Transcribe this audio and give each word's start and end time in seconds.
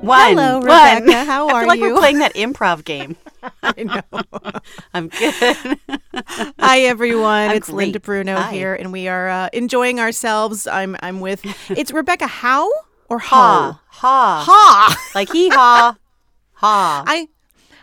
One. 0.00 0.36
Hello, 0.36 0.60
One. 0.60 1.02
Rebecca. 1.02 1.24
How 1.30 1.48
I 1.48 1.52
are 1.52 1.60
feel 1.62 1.68
like 1.68 1.80
you? 1.80 1.92
we're 1.92 1.98
playing 1.98 2.18
that 2.20 2.34
improv 2.34 2.84
game. 2.84 3.16
I 3.62 3.82
know. 3.82 4.22
I'm 4.94 5.08
good. 5.08 5.78
Hi, 6.60 6.80
everyone. 6.82 7.50
I'm 7.50 7.56
it's 7.56 7.68
Linda. 7.68 7.98
Bruno 7.98 8.36
Hi. 8.36 8.52
here, 8.52 8.74
and 8.74 8.92
we 8.92 9.08
are 9.08 9.28
uh, 9.28 9.48
enjoying 9.52 9.98
ourselves. 9.98 10.66
I'm 10.68 10.96
I'm 11.02 11.20
with. 11.20 11.44
It's 11.70 11.92
Rebecca 11.92 12.28
How 12.28 12.70
or 13.08 13.18
ha. 13.18 13.72
Ho? 13.72 13.80
Ha. 13.88 14.44
Ha. 14.46 15.10
Like 15.16 15.32
hee 15.32 15.48
haw. 15.48 15.96
Ha. 16.54 17.04
I 17.06 17.28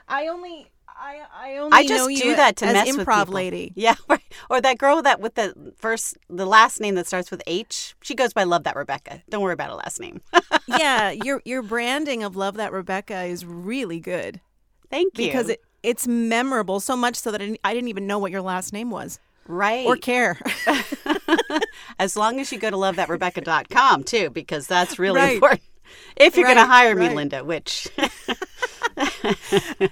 I 0.07 0.27
only 0.27 0.67
I 1.05 1.21
I 1.53 1.57
only 1.57 1.77
I 1.77 1.85
just 1.85 2.09
do 2.21 2.35
that 2.35 2.55
to 2.57 2.65
mess 2.65 2.87
with 2.97 3.05
improv 3.05 3.21
people. 3.21 3.33
lady. 3.35 3.71
Yeah, 3.75 3.95
right. 4.09 4.21
Or 4.49 4.59
that 4.61 4.77
girl 4.77 5.01
that 5.03 5.19
with 5.19 5.35
the 5.35 5.73
first, 5.77 6.17
the 6.29 6.45
last 6.45 6.81
name 6.81 6.95
that 6.95 7.05
starts 7.07 7.29
with 7.31 7.43
H. 7.45 7.95
She 8.01 8.15
goes 8.15 8.33
by 8.33 8.43
Love 8.43 8.63
That 8.63 8.75
Rebecca. 8.75 9.21
Don't 9.29 9.41
worry 9.43 9.53
about 9.53 9.69
a 9.69 9.75
last 9.75 9.99
name. 9.99 10.21
yeah, 10.67 11.11
your 11.11 11.41
your 11.45 11.61
branding 11.61 12.23
of 12.23 12.35
Love 12.35 12.55
That 12.55 12.71
Rebecca 12.71 13.23
is 13.23 13.45
really 13.45 13.99
good 13.99 14.41
Thank 14.89 15.17
you. 15.19 15.27
because 15.27 15.49
it 15.49 15.61
it's 15.83 16.07
memorable 16.07 16.79
so 16.79 16.95
much 16.95 17.15
so 17.15 17.31
that 17.31 17.41
I 17.41 17.45
didn't, 17.45 17.59
I 17.63 17.73
didn't 17.75 17.89
even 17.89 18.07
know 18.07 18.17
what 18.17 18.31
your 18.31 18.41
last 18.41 18.73
name 18.73 18.89
was 18.89 19.19
right. 19.47 19.85
or 19.85 19.95
care. 19.97 20.39
as 21.99 22.15
long 22.15 22.39
as 22.39 22.51
you 22.51 22.57
go 22.57 22.71
to 22.71 22.77
lovethatrebecca.com 22.77 24.03
too, 24.03 24.31
because 24.31 24.65
that's 24.65 24.97
really 24.97 25.19
Right. 25.19 25.33
important. 25.35 25.61
If 26.17 26.35
you're 26.35 26.45
going 26.47 26.57
to 26.57 26.65
hire 26.65 26.95
me, 26.95 27.05
right. 27.07 27.15
Linda, 27.15 27.43
which 27.43 27.87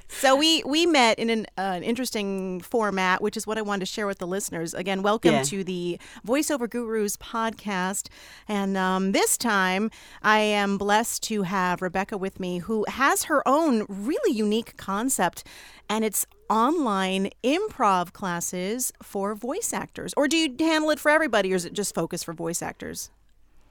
So 0.10 0.36
we 0.36 0.64
we 0.66 0.86
met 0.86 1.20
in 1.20 1.30
an, 1.30 1.46
uh, 1.58 1.62
an 1.62 1.84
interesting 1.84 2.62
format, 2.62 3.22
which 3.22 3.36
is 3.38 3.46
what 3.46 3.58
I 3.58 3.62
wanted 3.62 3.82
to 3.82 3.92
share 3.92 4.08
with 4.08 4.20
the 4.20 4.28
listeners. 4.28 4.74
Again, 4.74 5.02
welcome 5.02 5.34
Yeah. 5.34 5.44
to 5.44 5.64
the 5.64 6.00
Voiceover 6.26 6.70
Gurus 6.70 7.18
podcast, 7.18 8.08
and 8.48 8.78
um, 8.78 9.12
this 9.12 9.38
time 9.38 9.92
I 10.22 10.40
am 10.40 10.78
blessed 10.78 11.24
to 11.24 11.44
have 11.44 11.82
Rebecca 11.82 12.18
with 12.18 12.40
me, 12.40 12.60
who 12.60 12.86
has 12.88 13.24
her 13.24 13.46
own 13.48 13.86
really 13.90 14.32
unique 14.36 14.78
concept, 14.78 15.44
and 15.90 16.06
it's 16.06 16.26
online 16.50 17.30
improv 17.44 18.14
classes 18.14 18.92
for 19.02 19.34
voice 19.36 19.74
actors. 19.74 20.14
Or 20.16 20.28
do 20.28 20.38
you 20.38 20.56
handle 20.60 20.92
it 20.92 21.00
for 21.00 21.10
everybody, 21.10 21.52
or 21.52 21.56
is 21.56 21.66
it 21.66 21.74
just 21.74 21.94
focused 21.96 22.26
for 22.26 22.34
voice 22.34 22.62
actors? 22.62 23.10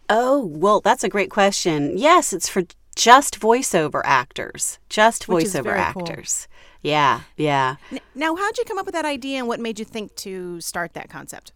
Oh, 0.08 0.45
well, 0.45 0.81
that's 0.81 1.05
a 1.05 1.08
great 1.08 1.31
question. 1.31 1.97
Yes, 1.97 2.33
it's 2.33 2.48
for 2.48 2.62
just 2.95 3.41
voiceover 3.41 4.03
actors. 4.05 4.79
Just 4.89 5.27
voiceover 5.27 5.65
very 5.65 5.93
cool. 5.93 6.03
actors. 6.03 6.48
Yeah, 6.83 7.21
yeah. 7.37 7.77
Now, 8.15 8.35
how'd 8.35 8.59
you 8.59 8.65
come 8.65 8.79
up 8.79 8.87
with 8.87 8.95
that 8.95 9.05
idea, 9.05 9.39
and 9.39 9.48
what 9.48 9.61
made 9.61 9.79
you 9.79 9.85
think 9.85 10.15
to 10.17 10.61
start 10.61 10.95
that 10.95 11.09
concept? 11.09 11.53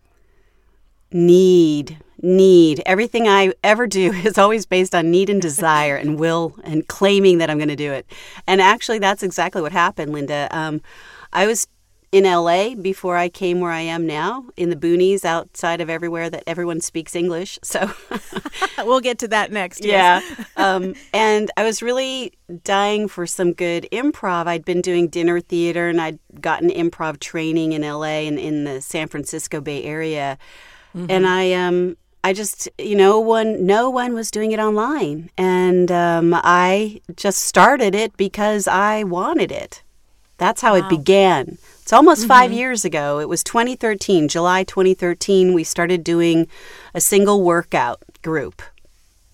Need, 1.13 1.99
need. 2.23 2.83
Everything 2.87 3.29
I 3.29 3.53
ever 3.65 3.87
do 3.87 4.13
is 4.25 4.39
always 4.39 4.67
based 4.67 4.95
on 4.95 5.11
need 5.11 5.29
and 5.29 5.43
desire 5.43 5.97
and 5.97 6.19
will 6.19 6.55
and 6.65 6.87
claiming 6.87 7.39
that 7.39 7.51
I'm 7.51 7.59
going 7.59 7.69
to 7.69 7.77
do 7.77 7.93
it. 7.93 8.07
And 8.47 8.61
actually, 8.61 9.01
that's 9.01 9.23
exactly 9.23 9.63
what 9.63 9.73
happened, 9.73 10.13
Linda. 10.13 10.49
Um, 10.51 10.81
I 11.33 11.47
was 11.47 11.67
in 12.17 12.25
LA 12.25 12.75
before 12.75 13.17
I 13.17 13.29
came 13.29 13.61
where 13.61 13.73
I 13.73 13.81
am 13.81 14.07
now, 14.07 14.47
in 14.57 14.71
the 14.71 14.77
boonies 14.77 15.25
outside 15.25 15.81
of 15.81 15.91
everywhere 15.91 16.31
that 16.31 16.45
everyone 16.47 16.81
speaks 16.81 17.15
English. 17.15 17.59
So. 17.63 17.91
We'll 18.85 19.01
get 19.01 19.19
to 19.21 19.29
that 19.29 19.53
next. 19.53 19.85
yes. 19.85 20.23
Yeah. 20.39 20.45
um, 20.57 20.95
and 21.13 21.51
I 21.57 21.65
was 21.65 21.83
really 21.83 22.33
dying 22.63 23.09
for 23.09 23.27
some 23.27 23.53
good 23.53 23.89
improv. 23.91 24.47
I'd 24.47 24.65
been 24.65 24.81
doing 24.81 25.09
dinner 25.09 25.41
theater 25.41 25.89
and 25.89 26.01
I'd 26.01 26.19
gotten 26.41 26.71
improv 26.71 27.19
training 27.19 27.73
in 27.73 27.83
LA 27.83 28.27
and 28.29 28.39
in 28.39 28.65
the 28.65 28.81
San 28.81 29.09
Francisco 29.09 29.61
Bay 29.61 29.83
Area. 29.83 30.39
And 31.11 31.27
I 31.27 31.53
um 31.53 31.99
I 32.25 32.33
just 32.33 32.71
you 32.79 32.97
know 32.97 33.21
one 33.21 33.67
no 33.67 33.91
one 33.91 34.15
was 34.15 34.31
doing 34.31 34.53
it 34.53 34.59
online 34.59 35.29
and 35.37 35.93
um, 35.93 36.33
I 36.35 37.03
just 37.17 37.43
started 37.43 37.95
it 37.95 38.17
because 38.17 38.67
I 38.67 39.03
wanted 39.03 39.53
it. 39.53 39.83
That's 40.39 40.63
how 40.63 40.75
it 40.75 40.89
began. 40.89 41.59
It's 41.87 41.93
almost 41.93 42.27
five 42.27 42.51
mm-hmm. 42.51 42.59
years 42.59 42.85
ago. 42.85 43.21
It 43.21 43.29
was 43.29 43.45
2013, 43.45 44.27
July 44.27 44.65
2013. 44.65 45.55
We 45.55 45.63
started 45.63 46.03
doing 46.03 46.49
a 46.95 47.01
single 47.01 47.45
workout 47.45 48.03
group 48.23 48.61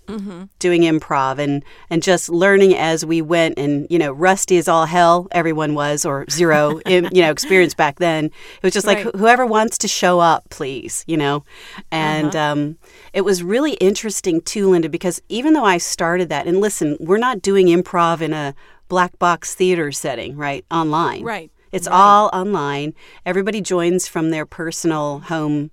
mm-hmm. 0.07 0.43
doing 0.59 0.83
improv 0.83 1.39
and 1.39 1.65
and 1.89 2.03
just 2.03 2.29
learning 2.29 2.77
as 2.77 3.07
we 3.07 3.23
went 3.23 3.59
and 3.59 3.87
you 3.89 3.99
know 3.99 4.13
rusty 4.13 4.59
as 4.59 4.69
all 4.69 4.85
hell 4.85 5.29
everyone 5.33 5.73
was 5.73 6.05
or 6.05 6.27
zero 6.31 6.79
in, 6.87 7.09
you 7.11 7.23
know 7.23 7.31
experience 7.31 7.73
back 7.73 7.99
then 8.01 8.27
it 8.27 8.63
was 8.63 8.75
just 8.75 8.87
like 8.87 9.03
Right. 9.03 9.17
Whoever 9.17 9.47
wants 9.47 9.79
to 9.79 9.89
show 9.89 10.21
up 10.21 10.45
please 10.51 11.05
you 11.07 11.17
know 11.17 11.45
and 11.91 12.37
uh-huh. 12.37 12.53
um, 12.53 12.79
it 13.15 13.23
was 13.23 13.43
really 13.43 13.73
interesting 13.75 14.43
too 14.43 14.69
linda 14.69 14.91
because 14.91 15.23
even 15.31 15.55
though 15.55 15.65
i 15.65 15.79
started 15.79 16.29
that 16.29 16.47
and 16.47 16.61
listen 16.61 16.99
we're 17.01 17.17
not 17.17 17.41
doing 17.41 17.69
improv 17.69 18.21
in 18.21 18.35
a 18.35 18.55
black 18.89 19.19
box 19.19 19.55
theater 19.55 19.91
setting 19.91 20.37
right 20.37 20.67
online 20.71 21.23
Right. 21.23 21.52
It's 21.73 21.87
all 21.89 22.31
online 22.33 22.95
everybody 23.27 23.61
joins 23.61 24.07
from 24.07 24.31
their 24.31 24.47
personal 24.47 25.21
home 25.21 25.71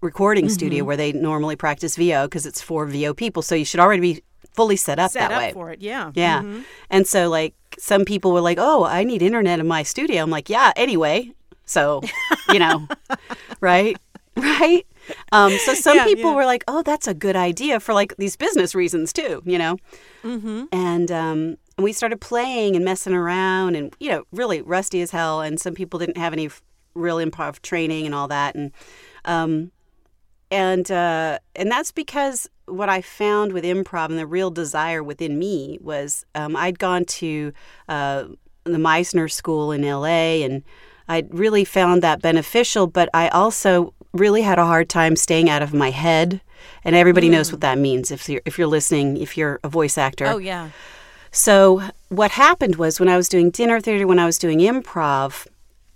recording 0.00 0.44
Mm-hmm. 0.44 0.52
studio 0.54 0.84
where 0.84 0.96
they 0.96 1.12
normally 1.12 1.56
practice 1.56 1.96
VO 1.96 2.26
because 2.26 2.46
it's 2.46 2.60
for 2.62 2.86
VO 2.86 3.12
people. 3.14 3.42
So 3.42 3.54
you 3.56 3.64
should 3.64 3.80
already 3.80 4.00
be 4.00 4.22
fully 4.52 4.76
set 4.76 4.98
up 4.98 5.10
set 5.10 5.28
that 5.28 5.32
up 5.32 5.38
way. 5.42 5.52
for 5.52 5.70
it. 5.72 5.80
Yeah. 5.80 6.12
Yeah. 6.14 6.42
And 6.90 7.06
so 7.06 7.28
like 7.28 7.54
some 7.78 8.04
people 8.04 8.32
were 8.32 8.40
like, 8.40 8.58
"Oh, 8.60 8.84
I 8.84 9.04
need 9.04 9.22
internet 9.22 9.58
in 9.60 9.66
my 9.66 9.82
studio." 9.82 10.22
I'm 10.22 10.30
like, 10.30 10.48
"Yeah, 10.48 10.72
anyway." 10.76 11.32
So, 11.64 12.02
you 12.52 12.58
know, 12.58 12.86
right? 13.60 13.96
Right? 14.36 14.86
Um, 15.32 15.52
so 15.58 15.74
some 15.74 15.96
Yeah, 15.96 16.04
people 16.04 16.30
yeah. 16.30 16.36
were 16.36 16.44
like, 16.46 16.64
"Oh, 16.68 16.82
that's 16.82 17.06
a 17.08 17.14
good 17.14 17.36
idea 17.36 17.80
for 17.80 17.92
like 17.94 18.14
these 18.16 18.36
business 18.36 18.74
reasons 18.74 19.12
too," 19.12 19.42
you 19.44 19.58
know. 19.58 19.76
Mm-hmm. 20.24 20.64
And 20.72 21.10
um, 21.12 21.56
and 21.80 21.84
we 21.86 21.94
started 21.94 22.20
playing 22.20 22.76
and 22.76 22.84
messing 22.84 23.14
around, 23.14 23.74
and 23.74 23.96
you 23.98 24.10
know, 24.10 24.24
really 24.32 24.60
rusty 24.60 25.00
as 25.00 25.12
hell. 25.12 25.40
And 25.40 25.58
some 25.58 25.72
people 25.72 25.98
didn't 25.98 26.18
have 26.18 26.34
any 26.34 26.50
real 26.92 27.16
improv 27.16 27.62
training 27.62 28.04
and 28.04 28.14
all 28.14 28.28
that, 28.28 28.54
and 28.54 28.70
um, 29.24 29.72
and 30.50 30.90
uh, 30.90 31.38
and 31.56 31.70
that's 31.70 31.90
because 31.90 32.50
what 32.66 32.90
I 32.90 33.00
found 33.00 33.52
with 33.52 33.64
improv 33.64 34.10
and 34.10 34.18
the 34.18 34.26
real 34.26 34.50
desire 34.50 35.02
within 35.02 35.38
me 35.38 35.78
was 35.80 36.26
um, 36.34 36.54
I'd 36.54 36.78
gone 36.78 37.06
to 37.06 37.54
uh, 37.88 38.24
the 38.64 38.76
Meisner 38.76 39.32
School 39.32 39.72
in 39.72 39.82
L.A. 39.82 40.42
and 40.42 40.62
I 41.08 41.24
really 41.30 41.64
found 41.64 42.02
that 42.02 42.20
beneficial, 42.20 42.88
but 42.88 43.08
I 43.14 43.28
also 43.28 43.94
really 44.12 44.42
had 44.42 44.58
a 44.58 44.66
hard 44.66 44.90
time 44.90 45.16
staying 45.16 45.48
out 45.48 45.62
of 45.62 45.72
my 45.72 45.90
head. 45.90 46.42
And 46.84 46.94
everybody 46.94 47.30
knows 47.30 47.50
what 47.50 47.62
that 47.62 47.78
means 47.78 48.10
if 48.10 48.28
you're 48.28 48.42
if 48.44 48.58
you're 48.58 48.66
listening, 48.66 49.16
if 49.16 49.38
you're 49.38 49.58
a 49.64 49.68
voice 49.70 49.96
actor. 49.96 50.26
Oh 50.26 50.36
yeah. 50.36 50.68
So 51.32 51.82
what 52.08 52.32
happened 52.32 52.76
was 52.76 52.98
when 52.98 53.08
I 53.08 53.16
was 53.16 53.28
doing 53.28 53.50
dinner 53.50 53.80
theater, 53.80 54.06
when 54.06 54.18
I 54.18 54.26
was 54.26 54.38
doing 54.38 54.58
improv, 54.58 55.46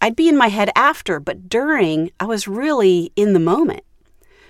I'd 0.00 0.16
be 0.16 0.28
in 0.28 0.36
my 0.36 0.48
head 0.48 0.70
after, 0.76 1.18
but 1.18 1.48
during, 1.48 2.10
I 2.20 2.26
was 2.26 2.46
really 2.46 3.10
in 3.16 3.32
the 3.32 3.40
moment. 3.40 3.82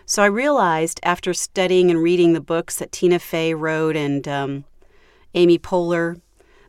So 0.06 0.22
I 0.22 0.26
realized 0.26 1.00
after 1.02 1.32
studying 1.32 1.90
and 1.90 2.02
reading 2.02 2.32
the 2.34 2.40
books 2.40 2.76
that 2.76 2.92
Tina 2.92 3.18
Fey 3.18 3.54
wrote 3.54 3.96
and 3.96 4.26
um, 4.28 4.64
Amy 5.34 5.58
Poehler 5.58 6.20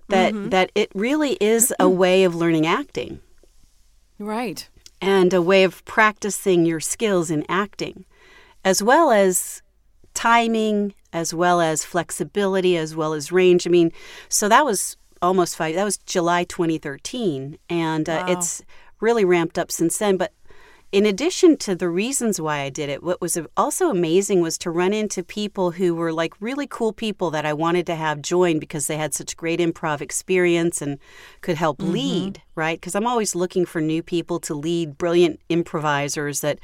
that 0.08 0.52
that 0.52 0.72
it 0.76 0.92
really 0.94 1.34
is 1.42 1.74
a 1.80 1.90
way 1.90 2.24
of 2.24 2.36
learning 2.36 2.68
acting 2.68 3.20
Right. 4.20 4.70
and 5.02 5.34
a 5.34 5.42
way 5.42 5.64
of 5.64 5.84
practicing 5.84 6.66
your 6.66 6.80
skills 6.80 7.32
in 7.32 7.44
acting, 7.50 8.06
as 8.64 8.84
well 8.84 9.09
as 9.12 9.64
timing, 10.16 10.94
as 11.14 11.34
well 11.34 11.62
as 11.62 11.86
flexibility, 11.86 12.76
as 12.78 12.96
well 12.96 13.14
as 13.14 13.31
range. 13.31 13.68
I 13.68 13.70
mean, 13.70 13.92
so 14.30 14.50
that 14.50 14.66
was 14.66 14.98
almost 15.22 15.56
five. 15.56 15.76
That 15.76 15.84
was 15.84 15.98
July 15.98 16.44
2013, 16.46 17.58
and 17.70 18.09
uh, 18.09 18.24
Wow. 18.26 18.34
it's 18.34 18.64
really 19.00 19.26
ramped 19.26 19.58
up 19.59 19.72
since 19.72 19.97
then. 19.97 20.17
But 20.17 20.34
in 20.91 21.06
addition 21.06 21.58
to 21.58 21.76
the 21.76 21.90
reasons 21.90 22.40
why 22.40 22.59
I 22.62 22.70
did 22.70 22.90
it, 22.90 23.03
what 23.03 23.20
was 23.20 23.38
also 23.58 23.90
amazing 23.90 24.40
was 24.41 24.58
to 24.59 24.72
run 24.72 24.94
into 24.94 25.23
people 25.23 25.72
who 25.72 25.94
were 25.94 26.14
like 26.14 26.34
really 26.40 26.67
cool 26.67 26.94
people 26.94 27.32
that 27.32 27.46
I 27.46 27.53
wanted 27.53 27.85
to 27.88 27.96
have 27.96 28.22
join 28.22 28.59
because 28.59 28.88
they 28.88 28.96
had 28.97 29.14
such 29.14 29.35
great 29.35 29.59
improv 29.59 30.00
experience 30.00 30.82
and 30.82 30.97
could 31.41 31.58
help 31.58 31.82
lead, 31.82 32.41
right? 32.56 32.79
Because 32.79 32.96
I'm 32.96 33.08
always 33.08 33.35
looking 33.35 33.66
for 33.66 33.82
new 33.82 34.02
people 34.02 34.40
to 34.41 34.53
lead 34.53 34.97
brilliant 34.97 35.40
improvisers 35.50 36.40
that, 36.41 36.59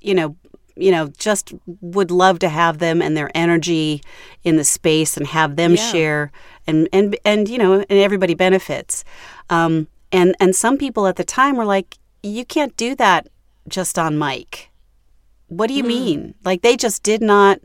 you 0.00 0.14
know, 0.14 0.36
you 0.76 0.90
know, 0.90 1.08
just 1.18 1.52
would 1.80 2.10
love 2.10 2.38
to 2.40 2.48
have 2.48 2.78
them 2.78 3.00
and 3.02 3.16
their 3.16 3.30
energy 3.34 4.02
in 4.44 4.56
the 4.56 4.64
space 4.64 5.16
and 5.16 5.26
have 5.26 5.56
them 5.56 5.72
Yeah. 5.74 5.90
share 5.92 6.32
and 6.66 6.88
and 6.92 7.16
and 7.24 7.48
you 7.48 7.58
know, 7.58 7.74
and 7.74 7.98
everybody 7.98 8.34
benefits. 8.34 9.04
Um, 9.50 9.88
and 10.12 10.34
and 10.40 10.54
some 10.54 10.76
people 10.78 11.06
at 11.06 11.16
the 11.16 11.24
time 11.24 11.56
were 11.56 11.64
like, 11.64 11.98
you 12.22 12.44
can't 12.44 12.76
do 12.76 12.94
that 12.96 13.28
just 13.68 13.98
on 13.98 14.18
mic. 14.18 14.70
What 15.48 15.68
do 15.68 15.74
you 15.74 15.84
mean? 15.84 16.34
Like 16.44 16.62
they 16.62 16.76
just 16.76 17.02
did 17.02 17.22
not. 17.22 17.60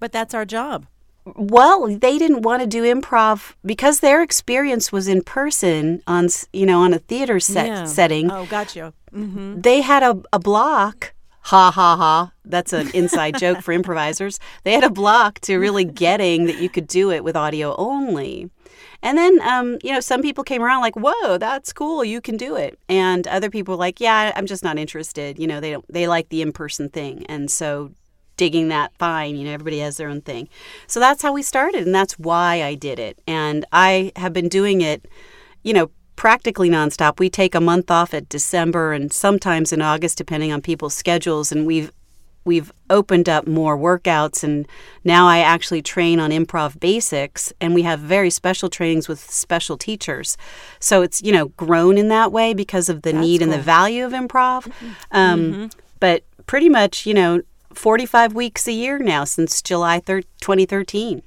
But 0.00 0.12
that's 0.12 0.34
our 0.34 0.44
job. 0.44 0.86
Well, 1.24 1.86
they 1.86 2.18
didn't 2.18 2.42
want 2.42 2.60
to 2.60 2.66
do 2.66 2.82
improv 2.82 3.54
because 3.64 4.00
their 4.00 4.20
experience 4.22 4.92
was 4.92 5.08
in 5.08 5.22
person 5.22 6.02
on 6.06 6.28
you 6.52 6.66
know 6.66 6.80
on 6.82 6.92
a 6.92 6.98
theater 6.98 7.40
set 7.40 7.66
Yeah. 7.66 7.84
setting. 7.86 8.30
Oh, 8.30 8.44
gotcha. 8.44 8.92
Mm-hmm. 9.14 9.62
They 9.62 9.80
had 9.80 10.02
a, 10.02 10.20
a 10.34 10.38
block. 10.38 11.13
Ha 11.44 11.70
ha 11.70 11.96
ha. 11.96 12.32
That's 12.44 12.72
an 12.72 12.90
inside 12.94 13.38
joke 13.38 13.60
for 13.60 13.72
improvisers. 13.72 14.40
They 14.62 14.72
had 14.72 14.84
a 14.84 14.90
block 14.90 15.40
to 15.40 15.58
really 15.58 15.84
getting 15.84 16.46
that 16.46 16.58
you 16.58 16.70
could 16.70 16.86
do 16.86 17.10
it 17.10 17.22
with 17.22 17.36
audio 17.36 17.74
only. 17.76 18.50
And 19.02 19.18
then, 19.18 19.40
um, 19.42 19.78
you 19.82 19.92
know, 19.92 20.00
some 20.00 20.22
people 20.22 20.42
came 20.42 20.62
around 20.62 20.80
like, 20.80 20.96
"Whoa, 20.96 21.36
that's 21.36 21.72
cool! 21.72 22.02
You 22.02 22.22
can 22.22 22.38
do 22.38 22.56
it." 22.56 22.78
And 22.88 23.26
other 23.28 23.50
people 23.50 23.72
were 23.74 23.78
like, 23.78 24.00
"Yeah, 24.00 24.32
I'm 24.34 24.46
just 24.46 24.64
not 24.64 24.78
interested." 24.78 25.38
You 25.38 25.46
know, 25.46 25.60
they 25.60 25.72
don't 25.72 25.84
they 25.92 26.08
like 26.08 26.30
the 26.30 26.40
in 26.40 26.52
person 26.52 26.88
thing, 26.88 27.26
and 27.26 27.50
so 27.50 27.90
digging 28.38 28.68
that 28.68 28.96
fine. 28.96 29.36
You 29.36 29.44
know, 29.44 29.52
everybody 29.52 29.80
has 29.80 29.98
their 29.98 30.08
own 30.08 30.22
thing. 30.22 30.48
So 30.86 30.98
that's 30.98 31.22
how 31.22 31.32
we 31.34 31.42
started, 31.42 31.84
and 31.84 31.94
that's 31.94 32.18
why 32.18 32.62
I 32.62 32.74
did 32.74 32.98
it. 32.98 33.18
And 33.26 33.66
I 33.72 34.12
have 34.16 34.32
been 34.32 34.48
doing 34.48 34.80
it, 34.80 35.06
you 35.62 35.74
know, 35.74 35.90
practically 36.16 36.68
nonstop. 36.70 37.18
We 37.18 37.28
take 37.30 37.54
a 37.54 37.60
month 37.60 37.90
off 37.90 38.14
at 38.14 38.28
December 38.28 38.92
and 38.92 39.12
sometimes 39.12 39.72
in 39.72 39.82
August, 39.82 40.18
depending 40.18 40.52
on 40.52 40.60
people's 40.62 40.94
schedules. 40.94 41.52
And 41.52 41.66
we've 41.66 41.90
we've 42.44 42.70
opened 42.90 43.26
up 43.26 43.46
more 43.46 43.76
workouts 43.76 44.44
and 44.44 44.68
now 45.02 45.26
I 45.26 45.38
actually 45.38 45.80
train 45.80 46.20
on 46.20 46.30
improv 46.30 46.78
basics 46.78 47.54
and 47.58 47.74
we 47.74 47.82
have 47.82 48.00
very 48.00 48.28
special 48.28 48.68
trainings 48.68 49.08
with 49.08 49.18
special 49.18 49.78
teachers. 49.78 50.36
So 50.78 51.00
it's, 51.00 51.22
you 51.22 51.32
know, 51.32 51.46
grown 51.48 51.96
in 51.96 52.08
that 52.08 52.32
way 52.32 52.52
because 52.52 52.90
of 52.90 53.00
the 53.00 53.12
That's 53.12 53.22
need 53.24 53.40
and 53.40 53.50
the 53.50 53.58
value 53.58 54.04
of 54.04 54.12
improv. 54.12 54.70
Um, 55.10 55.70
But 56.00 56.24
pretty 56.46 56.68
much, 56.68 57.06
you 57.06 57.14
know, 57.14 57.40
45 57.72 58.34
weeks 58.34 58.68
a 58.68 58.72
year 58.72 58.98
now 58.98 59.24
since 59.24 59.62
July 59.62 59.98
thir- 60.00 60.20
2013. 60.40 61.22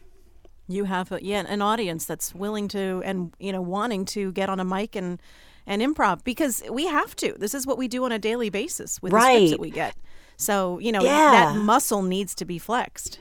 You 0.68 0.84
have 0.86 1.12
a, 1.12 1.20
yeah 1.22 1.46
an 1.48 1.62
audience 1.62 2.06
that's 2.06 2.36
willing 2.36 2.68
to 2.70 3.02
and 3.06 3.34
you 3.40 3.52
know 3.52 3.62
wanting 3.62 4.06
to 4.06 4.32
get 4.34 4.50
on 4.50 4.60
a 4.60 4.66
mic 4.66 4.96
and 4.96 5.22
and 5.66 5.82
improv 5.82 6.24
because 6.24 6.64
we 6.72 6.88
have 6.88 7.16
to. 7.18 7.34
This 7.38 7.54
is 7.54 7.66
what 7.68 7.78
we 7.78 7.88
do 7.88 8.04
on 8.06 8.12
a 8.12 8.20
daily 8.20 8.50
basis 8.50 9.02
with 9.02 9.12
the 9.12 9.20
scripts 9.20 9.40
Right. 9.42 9.50
that 9.52 9.60
we 9.60 9.70
get. 9.72 9.96
So 10.38 10.80
you 10.80 10.92
know 10.92 11.04
Yeah. 11.04 11.32
that 11.54 11.56
muscle 11.58 12.02
needs 12.02 12.36
to 12.36 12.46
be 12.46 12.58
flexed. 12.60 13.20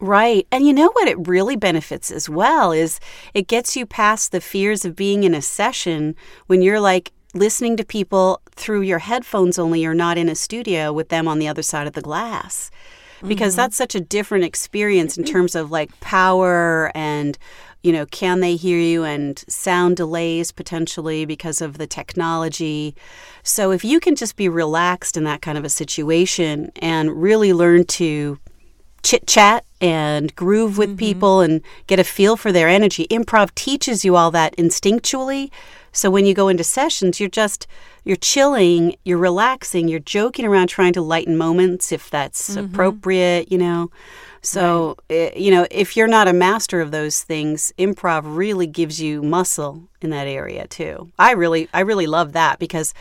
Right. 0.00 0.46
And 0.52 0.64
you 0.66 0.72
know 0.72 0.90
what 0.92 1.08
it 1.08 1.26
really 1.26 1.56
benefits 1.56 2.12
as 2.12 2.28
well 2.28 2.70
is 2.70 3.00
it 3.34 3.48
gets 3.48 3.76
you 3.76 3.84
past 3.84 4.30
the 4.30 4.40
fears 4.40 4.84
of 4.84 4.94
being 4.94 5.24
in 5.24 5.34
a 5.34 5.42
session 5.42 6.14
when 6.46 6.62
you're 6.62 6.78
like 6.80 7.10
listening 7.34 7.76
to 7.76 7.84
people 7.84 8.40
through 8.52 8.82
your 8.82 9.00
headphones 9.00 9.58
only 9.58 9.80
you're 9.82 9.94
not 9.94 10.16
in 10.16 10.28
a 10.28 10.34
studio 10.36 10.92
with 10.92 11.08
them 11.08 11.26
on 11.28 11.38
the 11.40 11.48
other 11.48 11.62
side 11.62 11.86
of 11.88 11.94
the 11.94 12.00
glass. 12.00 12.70
Because 13.26 13.52
mm-hmm. 13.52 13.62
that's 13.62 13.76
such 13.76 13.94
a 13.94 14.00
different 14.00 14.44
experience 14.44 15.18
in 15.18 15.24
terms 15.24 15.54
of 15.54 15.70
like 15.70 15.98
power 16.00 16.92
and 16.94 17.36
you 17.82 17.92
know, 17.92 18.06
can 18.06 18.40
they 18.40 18.56
hear 18.56 18.78
you 18.78 19.04
and 19.04 19.38
sound 19.48 19.96
delays 19.96 20.50
potentially 20.50 21.24
because 21.24 21.60
of 21.60 21.78
the 21.78 21.86
technology. 21.86 22.94
So 23.44 23.70
if 23.70 23.84
you 23.84 24.00
can 24.00 24.16
just 24.16 24.36
be 24.36 24.48
relaxed 24.48 25.16
in 25.16 25.24
that 25.24 25.42
kind 25.42 25.56
of 25.56 25.64
a 25.64 25.68
situation 25.68 26.72
and 26.76 27.22
really 27.22 27.52
learn 27.52 27.84
to 27.84 28.38
chit 29.02 29.26
chat 29.26 29.64
and 29.80 30.34
groove 30.34 30.76
with 30.76 30.90
mm-hmm. 30.90 30.98
people 30.98 31.40
and 31.40 31.62
get 31.86 32.00
a 32.00 32.04
feel 32.04 32.36
for 32.36 32.50
their 32.50 32.68
energy. 32.68 33.06
Improv 33.08 33.54
teaches 33.54 34.04
you 34.04 34.16
all 34.16 34.30
that 34.32 34.56
instinctually. 34.56 35.50
So 35.98 36.10
when 36.10 36.26
you 36.26 36.32
go 36.32 36.46
into 36.46 36.62
sessions, 36.62 37.18
you're 37.18 37.28
just 37.28 37.66
you're 38.04 38.16
chilling, 38.32 38.94
you're 39.04 39.18
relaxing, 39.18 39.88
you're 39.88 39.98
joking 40.18 40.44
around 40.46 40.68
trying 40.68 40.92
to 40.92 41.02
lighten 41.02 41.36
moments 41.36 41.90
if 41.90 42.08
that's 42.08 42.54
appropriate, 42.56 43.50
you 43.50 43.58
know. 43.58 43.90
So, 44.40 44.96
eh, 45.10 45.32
you 45.36 45.50
know, 45.50 45.66
if 45.72 45.96
you're 45.96 46.06
not 46.06 46.28
a 46.28 46.32
master 46.32 46.80
of 46.80 46.92
those 46.92 47.24
things, 47.24 47.72
improv 47.78 48.22
really 48.24 48.68
gives 48.68 49.00
you 49.00 49.22
muscle 49.22 49.82
in 50.00 50.10
that 50.10 50.28
area 50.28 50.68
too. 50.68 51.10
I 51.18 51.32
really 51.32 51.68
I 51.74 51.80
really 51.80 52.06
love 52.06 52.32
that 52.32 52.60
because 52.60 52.94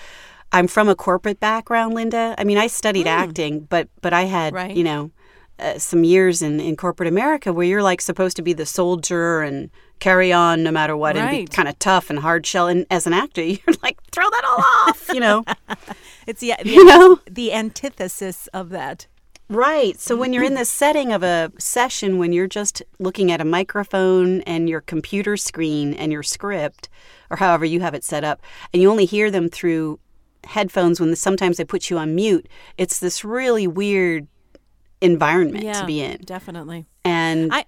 I'm 0.52 0.68
from 0.68 0.90
a 0.90 0.96
corporate 0.96 1.40
background, 1.40 1.94
Linda. 1.94 2.34
I 2.40 2.44
mean, 2.46 2.58
I 2.58 2.66
studied 2.66 3.06
acting, 3.06 3.68
but 3.70 3.90
but 4.02 4.12
I 4.12 4.24
had, 4.24 4.54
Right. 4.56 4.76
you 4.76 4.84
know, 4.84 5.12
uh, 5.60 5.78
some 5.78 6.04
years 6.04 6.42
in, 6.42 6.60
in 6.60 6.76
corporate 6.76 7.10
America 7.10 7.54
where 7.54 7.68
you're 7.68 7.84
like 7.84 8.02
supposed 8.02 8.36
to 8.38 8.42
be 8.44 8.54
the 8.54 8.66
soldier 8.66 9.42
and 9.42 9.70
carry 10.00 10.32
on 10.32 10.64
no 10.64 10.72
matter 10.72 10.96
what 10.96 11.18
and 11.18 11.30
be 11.30 11.46
kind 11.46 11.68
of 11.68 11.78
tough 11.80 12.10
and 12.10 12.20
hard 12.20 12.46
shell. 12.46 12.68
And 12.68 12.86
as 12.92 13.08
an 13.08 13.14
actor, 13.14 13.42
you're 13.44 13.60
like, 13.84 14.02
throw 14.12 14.30
that 14.30 14.44
all 14.46 14.60
off, 14.90 15.10
you 15.14 15.20
know? 15.20 15.44
It's 16.26 16.42
the 16.42 16.54
the, 16.64 16.70
You 16.70 16.86
know? 16.86 17.20
the 17.30 17.54
antithesis 17.54 18.48
of 18.48 18.70
that. 18.70 19.08
Right. 19.50 19.98
So 20.00 20.18
when 20.18 20.34
you're 20.34 20.44
in 20.44 20.54
the 20.56 20.66
setting 20.66 21.14
of 21.14 21.24
a 21.24 21.52
session, 21.58 22.18
when 22.18 22.34
you're 22.34 22.48
just 22.48 22.82
looking 23.00 23.32
at 23.32 23.40
a 23.40 23.46
microphone 23.46 24.42
and 24.42 24.68
your 24.70 24.82
computer 24.82 25.38
screen 25.38 25.94
and 25.94 26.12
your 26.12 26.24
script, 26.24 26.90
or 27.30 27.38
however 27.38 27.64
you 27.66 27.80
have 27.80 27.94
it 27.94 28.04
set 28.04 28.24
up, 28.24 28.42
and 28.74 28.82
you 28.82 28.90
only 28.92 29.06
hear 29.06 29.32
them 29.32 29.50
through 29.50 30.00
headphones 30.44 31.00
when 31.00 31.16
sometimes 31.16 31.58
they 31.58 31.64
put 31.66 31.90
you 31.90 31.98
on 31.98 32.14
mute, 32.16 32.48
it's 32.78 33.00
this 33.00 33.24
really 33.24 33.68
weird 33.68 34.28
environment 35.02 35.64
Yeah, 35.64 35.80
to 35.82 35.86
be 35.86 36.02
in. 36.02 36.18
definitely. 36.24 36.86
And 37.06 37.54
I 37.54 37.66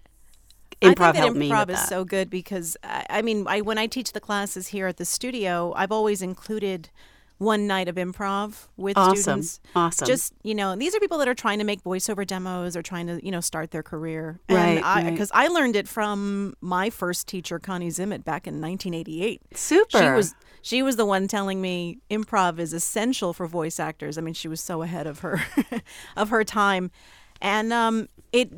improv 0.81 0.86
I 0.92 0.94
think 0.94 0.98
that 0.98 1.16
helped 1.16 1.38
me 1.38 1.50
improv 1.50 1.70
is 1.70 1.88
so 1.88 2.04
good 2.06 2.30
because 2.30 2.78
I, 2.84 3.06
I 3.10 3.22
mean, 3.22 3.46
I, 3.48 3.62
when 3.62 3.78
I 3.78 3.88
teach 3.88 4.14
the 4.14 4.20
classes 4.22 4.68
here 4.68 4.88
at 4.88 4.98
the 4.98 5.06
studio, 5.06 5.74
I've 5.76 5.92
always 5.92 6.22
included 6.22 6.90
one 7.38 7.68
night 7.68 7.88
of 7.88 7.96
improv 7.96 8.68
with 8.76 8.98
Awesome. 8.98 9.16
students. 9.44 9.60
Awesome. 9.74 10.06
Just 10.06 10.34
you 10.44 10.54
know, 10.54 10.76
these 10.76 10.94
are 10.94 11.00
people 11.00 11.18
that 11.20 11.28
are 11.28 11.34
trying 11.34 11.60
to 11.60 11.64
make 11.64 11.81
voiceover 11.84 12.28
demos 12.28 12.76
or 12.76 12.81
trying 12.81 13.08
to 13.08 13.26
you 13.26 13.31
know 13.31 13.40
start 13.42 13.72
their 13.72 13.84
career. 13.84 14.40
Right, 14.50 14.78
And 14.78 14.86
I 14.86 15.04
right. 15.04 15.12
because 15.12 15.31
I 15.34 15.48
learned 15.48 15.76
it 15.78 15.88
from 15.88 16.56
my 16.62 16.90
first 16.90 17.28
teacher, 17.28 17.58
Connie 17.60 17.88
Zimet, 17.88 18.24
back 18.26 18.46
in 18.46 18.60
1988. 18.62 19.42
Super. 19.56 19.98
She 19.98 20.10
was 20.10 20.36
she 20.62 20.81
was 20.84 20.98
the 20.98 21.06
one 21.06 21.30
telling 21.30 21.62
me 21.62 22.00
improv 22.12 22.60
is 22.60 22.74
essential 22.74 23.31
for 23.34 23.48
voice 23.48 23.80
actors. 23.80 24.18
I 24.18 24.22
mean, 24.22 24.34
she 24.34 24.50
was 24.50 24.60
so 24.60 24.81
ahead 24.81 25.08
of 25.08 25.20
her 25.20 25.42
of 26.18 26.30
her 26.30 26.44
time, 26.44 26.92
and 27.42 27.72
um, 27.72 28.10
it 28.34 28.50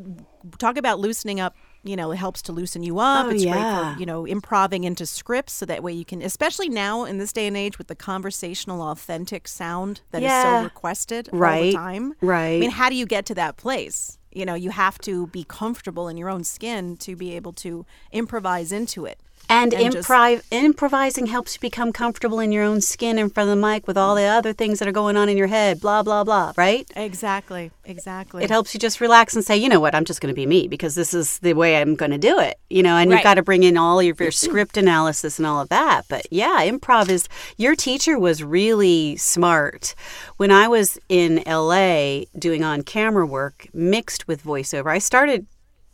talk 0.58 0.78
about 0.78 1.00
loosening 1.00 1.40
up. 1.40 1.56
You 1.84 1.96
know, 1.96 2.12
it 2.12 2.18
helps 2.18 2.42
to 2.44 2.52
loosen 2.52 2.84
you 2.84 3.00
up. 3.00 3.26
Oh, 3.26 3.30
it's 3.30 3.44
yeah. 3.44 3.54
great 3.54 3.94
for 3.96 4.00
you 4.00 4.06
know 4.06 4.26
improving 4.26 4.84
into 4.84 5.06
scripts, 5.06 5.54
so 5.54 5.66
that 5.66 5.82
way 5.82 5.92
you 5.94 6.06
can, 6.06 6.22
especially 6.22 6.70
now 6.70 7.06
in 7.06 7.18
this 7.18 7.34
day 7.34 7.48
and 7.48 7.58
age 7.58 7.78
with 7.78 7.88
the 7.88 7.96
conversational, 7.96 8.82
authentic 8.84 9.48
sound 9.48 10.02
that 10.12 10.20
is 10.22 10.26
Yeah. 10.30 10.60
so 10.60 10.64
requested 10.64 11.30
right. 11.32 11.58
all 11.58 11.64
the 11.64 11.72
time. 11.74 12.14
right. 12.22 12.58
I 12.58 12.60
mean, 12.60 12.70
how 12.72 12.90
do 12.90 12.96
you 12.96 13.06
get 13.08 13.26
to 13.28 13.36
that 13.36 13.58
place? 13.58 14.18
You 14.32 14.46
know, 14.46 14.54
you 14.54 14.70
have 14.70 14.98
to 15.00 15.28
be 15.28 15.44
comfortable 15.44 16.08
in 16.08 16.18
your 16.18 16.30
own 16.30 16.44
skin 16.44 16.96
to 16.98 17.16
be 17.18 17.36
able 17.36 17.52
to 17.54 17.86
improvise 18.12 18.72
into 18.72 19.06
it. 19.06 19.20
And, 19.52 19.74
and 19.74 19.92
just- 19.92 20.08
improv 20.08 20.42
improvising 20.50 21.28
helps 21.28 21.56
you 21.56 21.60
become 21.60 21.92
comfortable 21.92 22.40
in 22.40 22.52
your 22.52 22.64
own 22.64 22.82
skin 22.82 23.20
in 23.20 23.30
front 23.30 23.50
of 23.50 23.58
the 23.58 23.62
mic 23.62 23.86
with 23.88 23.98
all 23.98 24.16
the 24.16 24.24
other 24.24 24.54
things 24.54 24.80
that 24.80 24.88
are 24.88 24.94
going 24.94 25.18
on 25.18 25.30
in 25.30 25.38
your 25.38 25.48
head, 25.48 25.82
blah 25.82 26.04
blah 26.04 26.24
blah, 26.24 26.54
right? 26.56 26.90
Exactly. 26.96 27.72
Exactly. 27.84 28.44
It 28.44 28.50
helps 28.50 28.74
you 28.74 28.80
just 28.80 29.02
relax 29.02 29.36
and 29.36 29.44
say, 29.44 29.58
you 29.58 29.68
know 29.68 29.80
what, 29.80 29.94
I'm 29.94 30.06
just 30.06 30.22
going 30.22 30.34
to 30.34 30.36
be 30.36 30.46
me 30.46 30.68
because 30.68 30.96
this 30.96 31.14
is 31.14 31.40
the 31.40 31.54
way 31.54 31.78
I'm 31.82 31.96
going 31.96 32.12
to 32.12 32.18
do 32.18 32.40
it, 32.40 32.58
you 32.70 32.82
know. 32.82 32.96
And 32.96 33.12
you've 33.12 33.24
got 33.24 33.34
to 33.36 33.44
bring 33.44 33.64
in 33.64 33.76
all 33.78 34.00
of 34.00 34.20
your 34.20 34.32
script 34.32 34.78
analysis 34.78 35.38
and 35.38 35.46
all 35.46 35.62
of 35.62 35.70
that. 35.70 36.04
But 36.08 36.28
yeah, 36.32 36.60
improv 36.62 37.10
is. 37.10 37.28
Your 37.58 37.76
teacher 37.76 38.18
was 38.18 38.44
really 38.44 39.18
smart. 39.18 39.96
When 40.38 40.52
I 40.52 40.68
was 40.68 40.98
in 41.10 41.44
LA 41.46 42.22
doing 42.38 42.64
on 42.64 42.84
camera 42.84 43.26
work 43.26 43.68
mixed 43.74 44.28
with 44.28 44.44
voiceover, 44.44 44.92
I 44.92 45.00
started 45.00 45.48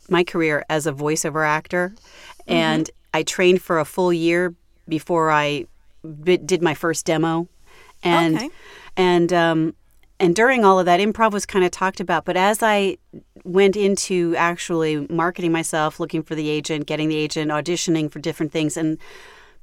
my 0.08 0.24
career 0.24 0.64
as 0.68 0.86
a 0.86 0.92
voiceover 0.92 1.46
actor, 1.46 1.90
mm-hmm. 1.90 2.52
and 2.52 2.90
I 3.14 3.22
trained 3.22 3.62
for 3.62 3.78
a 3.78 3.84
full 3.84 4.12
year 4.12 4.54
before 4.88 5.30
I 5.30 5.66
did 6.44 6.62
my 6.62 6.74
first 6.74 7.04
demo, 7.06 7.48
and 8.02 8.36
Okay. 8.36 8.50
and 8.96 9.32
um, 9.32 9.74
and 10.20 10.34
during 10.34 10.64
all 10.64 10.78
of 10.78 10.86
that, 10.86 11.00
improv 11.00 11.32
was 11.32 11.46
kind 11.46 11.64
of 11.64 11.70
talked 11.70 12.00
about. 12.00 12.24
But 12.24 12.36
as 12.36 12.62
I 12.62 12.98
went 13.44 13.76
into 13.76 14.34
actually 14.36 15.06
marketing 15.08 15.52
myself, 15.52 16.00
looking 16.00 16.22
for 16.22 16.34
the 16.34 16.48
agent, 16.48 16.86
getting 16.86 17.08
the 17.08 17.16
agent, 17.16 17.50
auditioning 17.50 18.10
for 18.10 18.18
different 18.18 18.52
things, 18.52 18.76
and 18.76 18.98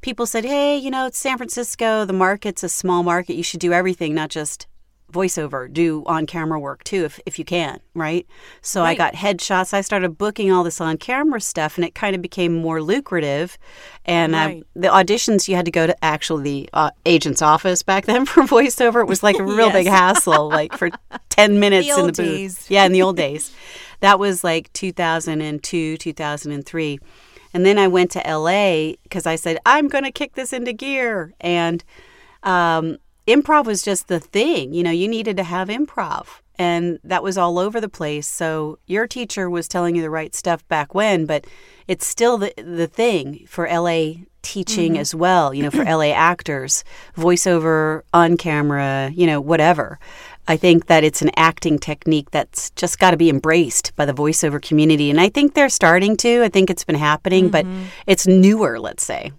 people 0.02 0.26
said, 0.26 0.46
"Hey, 0.46 0.78
you 0.78 0.90
know, 0.92 1.06
it's 1.08 1.18
San 1.18 1.38
Francisco. 1.38 2.06
The 2.06 2.14
market's 2.14 2.64
a 2.64 2.70
small 2.70 3.04
market. 3.04 3.36
You 3.36 3.44
should 3.44 3.60
do 3.60 3.74
everything, 3.74 4.14
not 4.14 4.30
just." 4.30 4.68
Voiceover 5.12 5.72
do 5.72 6.04
on 6.06 6.26
camera 6.26 6.60
work 6.60 6.84
too 6.84 7.06
if, 7.06 7.20
if 7.26 7.40
you 7.40 7.46
can 7.46 7.80
right? 7.96 8.28
So 8.62 8.84
i 8.84 8.94
got 8.94 9.14
headshots. 9.14 9.74
I 9.74 9.82
started 9.82 10.18
booking 10.18 10.52
all 10.52 10.64
this 10.64 10.80
on 10.82 10.98
camera 10.98 11.42
stuff 11.42 11.78
and 11.78 11.86
it 11.86 11.96
kind 11.96 12.16
of 12.16 12.22
became 12.22 12.54
more 12.54 12.82
lucrative. 12.82 13.58
And 14.04 14.36
I, 14.36 14.62
the 14.76 14.90
auditions 14.90 15.48
you 15.48 15.56
had 15.56 15.66
to 15.66 15.72
go 15.72 15.88
to 15.88 16.06
actually 16.06 16.44
the 16.44 16.70
uh, 16.74 16.92
agent's 17.06 17.42
office 17.42 17.82
back 17.82 18.06
then 18.06 18.26
for 18.26 18.44
voiceover. 18.44 19.02
It 19.02 19.08
was 19.08 19.24
like 19.24 19.40
a 19.40 19.44
real 19.46 19.72
big 19.72 19.88
hassle 19.88 20.50
like 20.50 20.78
for 20.78 20.90
10 21.30 21.60
minutes 21.60 21.88
in 21.90 22.08
the 22.08 22.12
booth. 22.12 22.16
days. 22.18 22.70
yeah 22.70 22.86
in 22.86 22.92
the 22.92 23.02
old 23.02 23.18
days. 23.18 23.56
That 24.02 24.20
was 24.20 24.44
like 24.44 24.72
2002 24.74 25.98
2003 25.98 27.00
and 27.54 27.66
then 27.66 27.80
i 27.80 27.88
went 27.88 28.12
to 28.12 28.20
la 28.28 28.92
because 29.04 29.26
i 29.26 29.36
said 29.36 29.58
i'm 29.66 29.88
going 29.88 30.04
to 30.04 30.12
kick 30.12 30.36
this 30.36 30.52
into 30.52 30.74
gear. 30.74 31.34
And 31.40 31.84
um, 32.44 32.98
improv 33.28 33.66
was 33.66 33.82
just 33.82 34.08
the 34.08 34.20
thing 34.20 34.74
you 34.74 34.84
know 34.84 34.92
you 34.92 35.08
needed 35.08 35.38
to 35.38 35.44
have 35.44 35.68
improv 35.68 36.28
and 36.58 37.00
that 37.04 37.24
was 37.24 37.38
all 37.38 37.60
over 37.60 37.82
the 37.82 37.90
place. 37.90 38.28
So 38.28 38.80
your 38.86 39.08
teacher 39.08 39.50
was 39.50 39.68
telling 39.68 39.96
you 39.96 40.02
the 40.02 40.10
right 40.10 40.34
stuff 40.34 40.68
back 40.68 40.96
when, 40.96 41.26
but 41.26 41.46
it's 41.88 42.08
still 42.08 42.38
the 42.38 42.54
the 42.58 42.88
thing 42.88 43.46
for 43.48 43.68
LA 43.68 44.14
teaching 44.42 44.94
Mm-hmm. 44.94 45.02
as 45.02 45.16
well, 45.16 45.54
you 45.54 45.64
know, 45.64 45.72
for 45.72 45.84
LA 45.84 46.12
actors, 46.14 46.84
voiceover, 47.18 48.04
on 48.14 48.38
camera, 48.38 49.12
you 49.14 49.26
know, 49.26 49.42
whatever. 49.42 50.00
I 50.48 50.58
think 50.58 50.86
that 50.86 51.04
it's 51.04 51.24
an 51.24 51.32
acting 51.36 51.80
technique 51.80 52.30
that's 52.30 52.70
just 52.72 53.00
got 53.00 53.12
to 53.12 53.18
be 53.18 53.32
embraced 53.32 53.96
by 53.96 54.06
the 54.06 54.14
voiceover 54.14 54.62
community. 54.62 55.10
And 55.10 55.20
I 55.20 55.30
think 55.30 55.56
they're 55.56 55.70
starting 55.70 56.16
to. 56.18 56.44
I 56.44 56.50
think 56.50 56.70
it's 56.70 56.84
been 56.84 56.96
happening, 56.96 57.50
but 57.50 57.66
it's 58.06 58.28
newer, 58.28 58.80
let's 58.80 59.04
say. 59.04 59.32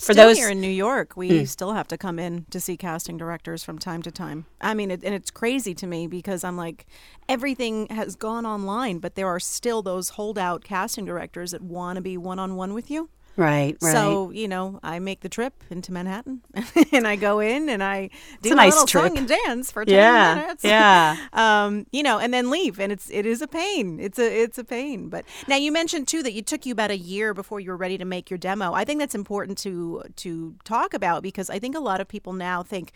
For 0.00 0.14
those- 0.14 0.36
here 0.36 0.50
in 0.50 0.60
New 0.60 0.70
York, 0.70 1.16
we 1.16 1.40
hmm. 1.40 1.44
still 1.44 1.72
have 1.72 1.88
to 1.88 1.98
come 1.98 2.18
in 2.18 2.46
to 2.50 2.60
see 2.60 2.76
casting 2.76 3.16
directors 3.16 3.64
from 3.64 3.78
time 3.78 4.02
to 4.02 4.10
time. 4.10 4.46
I 4.60 4.74
mean, 4.74 4.90
it, 4.90 5.04
and 5.04 5.14
it's 5.14 5.30
crazy 5.30 5.74
to 5.74 5.86
me 5.86 6.06
because 6.06 6.44
I'm 6.44 6.56
like, 6.56 6.86
everything 7.28 7.86
has 7.88 8.16
gone 8.16 8.46
online, 8.46 8.98
but 8.98 9.14
there 9.14 9.28
are 9.28 9.40
still 9.40 9.82
those 9.82 10.10
holdout 10.10 10.64
casting 10.64 11.04
directors 11.04 11.50
that 11.52 11.62
want 11.62 11.96
to 11.96 12.02
be 12.02 12.16
one 12.16 12.38
on 12.38 12.56
one 12.56 12.74
with 12.74 12.90
you. 12.90 13.10
Right, 13.38 13.76
right. 13.80 13.92
So 13.92 14.30
you 14.30 14.48
know, 14.48 14.80
I 14.82 14.98
make 14.98 15.20
the 15.20 15.28
trip 15.28 15.62
into 15.70 15.92
Manhattan, 15.92 16.40
and 16.92 17.06
I 17.06 17.14
go 17.14 17.38
in 17.38 17.68
and 17.68 17.84
I 17.84 18.10
do 18.42 18.50
a 18.50 18.52
a, 18.52 18.56
nice 18.56 18.72
little 18.72 18.86
trip. 18.88 19.06
song 19.06 19.18
and 19.18 19.28
dance 19.28 19.70
for 19.70 19.84
ten 19.84 19.94
yeah, 19.94 20.34
minutes. 20.34 20.64
yeah. 20.64 21.16
um, 21.32 21.86
you 21.92 22.02
know, 22.02 22.18
and 22.18 22.34
then 22.34 22.50
leave, 22.50 22.80
and 22.80 22.90
it's 22.90 23.08
it 23.10 23.26
is 23.26 23.40
a 23.40 23.46
pain. 23.46 24.00
It's 24.00 24.18
a 24.18 24.42
it's 24.42 24.58
a 24.58 24.64
pain. 24.64 25.08
But 25.08 25.24
now 25.46 25.54
you 25.54 25.70
mentioned 25.70 26.08
too 26.08 26.24
that 26.24 26.32
you 26.32 26.42
took 26.42 26.66
you 26.66 26.72
about 26.72 26.90
a 26.90 26.98
year 26.98 27.32
before 27.32 27.60
you 27.60 27.70
were 27.70 27.76
ready 27.76 27.96
to 27.96 28.04
make 28.04 28.28
your 28.28 28.38
demo. 28.38 28.72
I 28.72 28.84
think 28.84 28.98
that's 28.98 29.14
important 29.14 29.56
to 29.58 30.02
to 30.16 30.56
talk 30.64 30.92
about 30.92 31.22
because 31.22 31.48
I 31.48 31.60
think 31.60 31.76
a 31.76 31.80
lot 31.80 32.00
of 32.00 32.08
people 32.08 32.32
now 32.32 32.64
think 32.64 32.90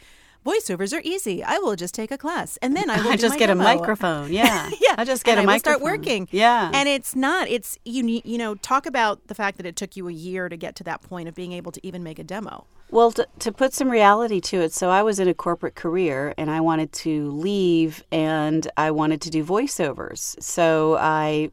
voiceovers 0.45 0.97
are 0.97 1.01
easy. 1.05 1.43
I 1.45 1.59
will 1.59 1.77
just 1.77 1.95
take 1.95 2.11
a 2.11 2.19
class 2.19 2.57
and 2.63 2.77
then 2.77 2.91
I 2.91 3.01
will 3.03 3.13
I 3.13 3.17
just 3.17 3.39
get 3.39 3.47
demo. 3.49 3.61
a 3.61 3.65
microphone. 3.65 4.33
Yeah, 4.41 4.71
Yeah, 4.81 4.95
I 4.99 5.05
just 5.05 5.25
get 5.25 5.39
a 5.39 5.43
microphone. 5.43 5.43
and 5.43 5.49
a 5.49 5.51
I 5.51 5.55
will 5.55 5.59
start 5.59 5.81
working. 5.83 6.29
Yeah, 6.31 6.71
and 6.75 6.89
it's 6.89 7.15
not. 7.15 7.49
It's 7.49 7.79
you. 7.85 8.03
ne- 8.03 8.23
You 8.25 8.39
know, 8.39 8.55
talk 8.57 8.87
about 8.87 9.27
the 9.29 9.35
fact 9.35 9.57
that 9.59 9.67
it 9.67 9.77
took 9.77 9.97
you 9.97 10.09
a 10.09 10.13
year 10.13 10.49
to 10.49 10.57
get 10.57 10.75
to 10.77 10.85
that 10.85 11.03
point 11.03 11.29
of 11.29 11.35
being 11.35 11.53
able 11.53 11.73
to 11.73 11.87
even 11.87 12.03
make 12.03 12.19
a 12.19 12.25
demo. 12.25 12.67
Well, 12.91 13.11
to, 13.13 13.27
to 13.39 13.53
put 13.53 13.73
some 13.73 13.89
reality 13.89 14.39
to 14.43 14.61
it, 14.61 14.73
so 14.75 14.91
I 14.91 15.03
was 15.03 15.19
in 15.19 15.27
a 15.27 15.33
corporate 15.33 15.75
career 15.75 16.35
and 16.37 16.51
I 16.51 16.61
wanted 16.61 16.93
to 16.93 17.31
leave 17.31 18.05
and 18.13 18.71
I 18.77 18.91
wanted 18.91 19.23
to 19.23 19.31
do 19.31 19.43
voiceovers. 19.43 20.41
So 20.43 20.99
I 21.01 21.51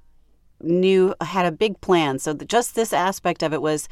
knew 0.62 1.16
had 1.22 1.46
a 1.46 1.52
big 1.54 1.80
plan. 1.80 2.20
So 2.20 2.34
the, 2.34 2.44
just 2.44 2.76
this 2.76 2.92
aspect 2.92 3.42
of 3.42 3.54
it 3.54 3.62
was 3.62 3.88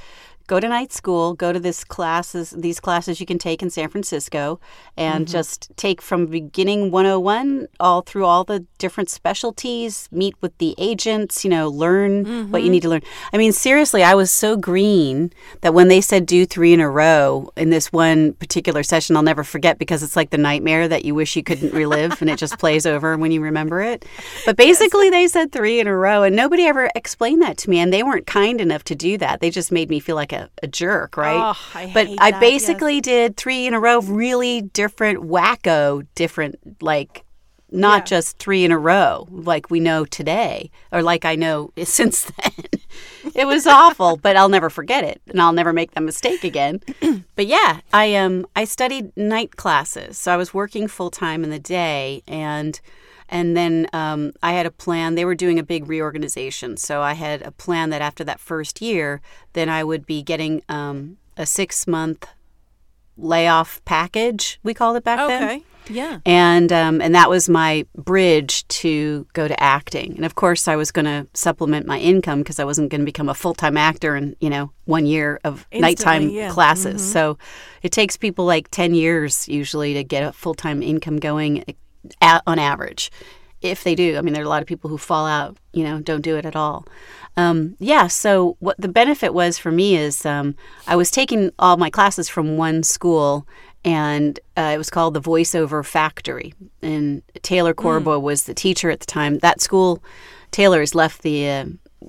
go 0.48 0.60
to 0.60 0.68
night 0.68 0.94
school, 0.94 1.34
go 1.34 1.52
to 1.52 1.60
this 1.60 1.84
classes, 1.84 2.52
these 2.58 2.80
classes 2.80 3.20
you 3.20 3.26
can 3.26 3.38
take 3.38 3.62
in 3.62 3.70
San 3.70 3.90
Francisco, 3.90 4.60
and 4.96 5.26
mm-hmm. 5.26 5.32
just 5.32 5.70
take 5.76 6.02
from 6.02 6.26
beginning 6.26 6.90
101 6.90 7.68
all 7.80 8.02
through 8.02 8.26
all 8.26 8.46
the 8.46 8.66
different 8.78 9.10
specialties, 9.10 10.08
meet 10.12 10.36
with 10.42 10.58
the 10.58 10.74
agents, 10.78 11.44
you 11.44 11.50
know, 11.50 11.68
learn 11.68 12.50
what 12.52 12.62
you 12.62 12.68
mm-hmm. 12.68 12.72
need 12.72 12.82
to 12.82 12.90
learn. 12.90 13.02
I 13.34 13.38
mean, 13.38 13.52
seriously, 13.52 14.04
I 14.04 14.16
was 14.16 14.32
so 14.32 14.56
green 14.56 15.32
that 15.62 15.74
when 15.74 15.90
they 15.90 16.00
said 16.00 16.26
do 16.26 16.46
three 16.46 16.74
in 16.74 16.80
a 16.80 16.90
row 16.90 17.52
in 17.58 17.70
this 17.70 17.92
one 17.92 18.34
particular 18.34 18.84
session, 18.84 19.16
I'll 19.18 19.24
never 19.24 19.44
forget 19.44 19.78
because 19.78 20.02
it's 20.02 20.16
like 20.16 20.30
the 20.30 20.38
nightmare 20.38 20.88
that 20.88 21.04
you 21.04 21.14
wish 21.14 21.36
you 21.36 21.44
couldn't 21.44 21.74
relive 21.74 22.22
and 22.22 22.30
it 22.30 22.40
just 22.40 22.58
plays 22.60 22.86
over 22.86 23.18
when 23.18 23.32
you 23.32 23.42
remember 23.42 23.82
it. 23.82 24.06
But 24.46 24.56
basically, 24.56 25.10
they 25.10 25.28
said 25.28 25.52
three 25.52 25.82
in 25.82 25.88
a 25.88 25.96
row, 25.96 26.24
and 26.24 26.36
nobody 26.36 26.64
ever 26.66 26.90
explained 26.96 27.42
that 27.42 27.58
to 27.58 27.70
me, 27.70 27.80
and 27.80 27.92
they 27.92 28.04
weren't 28.04 28.28
kind 28.28 28.62
enough 28.62 28.84
to 28.86 28.96
do 28.96 29.18
that. 29.18 29.42
They 29.42 29.50
just 29.50 29.72
made 29.72 29.90
me 29.90 30.00
feel 30.00 30.16
like 30.16 30.32
a, 30.32 30.37
a 30.64 30.68
jerk, 30.68 31.18
right? 31.18 31.36
Oh, 31.56 31.60
I 31.76 31.92
but 31.94 32.08
I 32.20 32.32
that, 32.32 32.40
basically 32.40 33.02
did 33.02 33.38
three 33.38 33.68
in 33.68 33.74
a 33.74 33.80
row, 33.80 33.98
of 33.98 34.10
really 34.10 34.62
different, 34.62 35.24
wacko, 35.24 36.06
different, 36.16 36.82
like 36.82 37.24
not 37.70 38.00
Yeah. 38.04 38.06
just 38.06 38.38
three 38.38 38.64
in 38.64 38.72
a 38.72 38.78
row 38.78 39.28
like 39.30 39.70
we 39.70 39.82
know 39.82 40.06
today 40.06 40.72
or 40.92 41.02
like 41.04 41.26
I 41.26 41.36
know 41.36 41.72
since 41.84 42.24
then. 42.24 42.54
it 43.36 43.46
was 43.46 43.68
awful, 43.68 44.16
but 44.16 44.38
I'll 44.38 44.48
never 44.48 44.70
forget 44.70 45.04
it 45.04 45.22
and 45.28 45.42
I'll 45.42 45.52
never 45.54 45.74
make 45.74 45.92
that 45.92 46.02
mistake 46.04 46.44
again. 46.46 46.80
but 47.36 47.46
yeah, 47.46 47.82
I 47.92 48.16
um 48.16 48.46
I 48.56 48.64
studied 48.64 49.12
night 49.18 49.58
classes. 49.58 50.18
So 50.18 50.32
I 50.34 50.38
was 50.38 50.54
working 50.54 50.88
full 50.88 51.10
time 51.12 51.44
in 51.44 51.50
the 51.50 51.60
day 51.60 52.24
and 52.28 52.80
and 53.30 53.56
then 53.56 53.88
um, 53.94 54.34
I 54.42 54.54
had 54.54 54.66
a 54.66 54.72
plan. 54.72 55.16
They 55.16 55.26
were 55.26 55.36
doing 55.36 55.60
a 55.60 55.64
big 55.64 55.88
reorganization. 55.88 56.78
So 56.78 57.02
I 57.02 57.14
had 57.14 57.42
a 57.42 57.52
plan 57.52 57.90
that 57.90 58.02
after 58.02 58.24
that 58.24 58.40
first 58.40 58.82
year, 58.82 59.22
then 59.54 59.70
I 59.70 59.84
would 59.84 60.06
be 60.06 60.22
getting 60.24 60.62
um, 60.70 61.18
a 61.38 61.46
six 61.46 61.88
month 61.88 62.28
layoff 63.18 63.84
package, 63.86 64.60
we 64.64 64.74
called 64.74 64.96
it 64.96 65.04
back 65.04 65.18
then 65.28 65.44
Okay. 65.44 65.64
Yeah. 65.90 66.20
and 66.26 66.72
um, 66.74 67.00
and 67.02 67.16
that 67.16 67.30
was 67.30 67.48
my 67.48 67.86
bridge 67.96 68.68
to 68.68 69.26
go 69.32 69.48
to 69.48 69.58
acting. 69.64 70.16
And 70.18 70.26
of 70.26 70.36
course, 70.36 70.68
I 70.68 70.76
was 70.76 70.92
going 70.92 71.06
to 71.06 71.28
supplement 71.34 71.86
my 71.88 71.98
income 71.98 72.40
because 72.40 72.60
I 72.60 72.66
wasn't 72.66 72.92
going 72.92 73.00
to 73.00 73.06
become 73.06 73.30
a 73.30 73.34
full 73.34 73.54
time 73.54 73.78
actor 73.78 74.16
in 74.18 74.36
you 74.42 74.50
know 74.50 74.72
one 74.84 75.06
year 75.06 75.40
of 75.46 75.66
nighttime 75.72 76.30
yeah. 76.30 76.52
classes. 76.52 77.10
So 77.10 77.38
it 77.84 77.94
takes 77.94 78.18
people 78.18 78.44
like 78.44 78.70
ten 78.70 78.94
years 78.94 79.48
usually 79.48 79.94
to 79.94 80.04
get 80.04 80.24
a 80.24 80.34
full 80.34 80.54
time 80.54 80.84
income 80.84 81.20
going 81.20 81.64
a 82.22 82.42
on 82.48 82.60
average. 82.60 83.12
If 83.62 83.84
they 83.84 83.96
do, 83.96 84.18
I 84.18 84.22
mean, 84.22 84.34
there 84.34 84.44
are 84.44 84.46
a 84.46 84.50
lot 84.50 84.62
of 84.62 84.68
people 84.68 84.90
who 84.90 84.98
fall 84.98 85.26
out, 85.26 85.58
you 85.74 85.84
know, 85.84 86.00
don't 86.00 86.22
do 86.22 86.38
it 86.38 86.46
at 86.46 86.56
all. 86.56 86.86
Um, 87.36 87.76
yeah, 87.80 88.08
so 88.08 88.56
what 88.60 88.76
the 88.80 88.88
benefit 88.88 89.34
was 89.34 89.58
for 89.58 89.72
me 89.72 89.96
is 89.96 90.26
um, 90.26 90.56
I 90.88 90.96
was 90.96 91.12
taking 91.12 91.52
all 91.60 91.78
my 91.78 91.90
classes 91.90 92.30
from 92.30 92.58
one 92.58 92.84
school, 92.84 93.48
and 93.86 94.40
uh, 94.58 94.72
it 94.74 94.78
was 94.78 94.90
called 94.90 95.14
the 95.14 95.22
Voiceover 95.22 95.86
Factory. 95.86 96.54
And 96.82 97.22
Taylor 97.42 97.74
Corbo 97.74 98.20
was 98.20 98.44
the 98.44 98.54
teacher 98.54 98.90
at 98.90 99.00
the 99.00 99.06
time. 99.06 99.40
That 99.40 99.62
school, 99.62 100.04
Taylor 100.52 100.80
has 100.80 100.96
left 100.96 101.22
the 101.22 101.50
uh, 101.50 101.66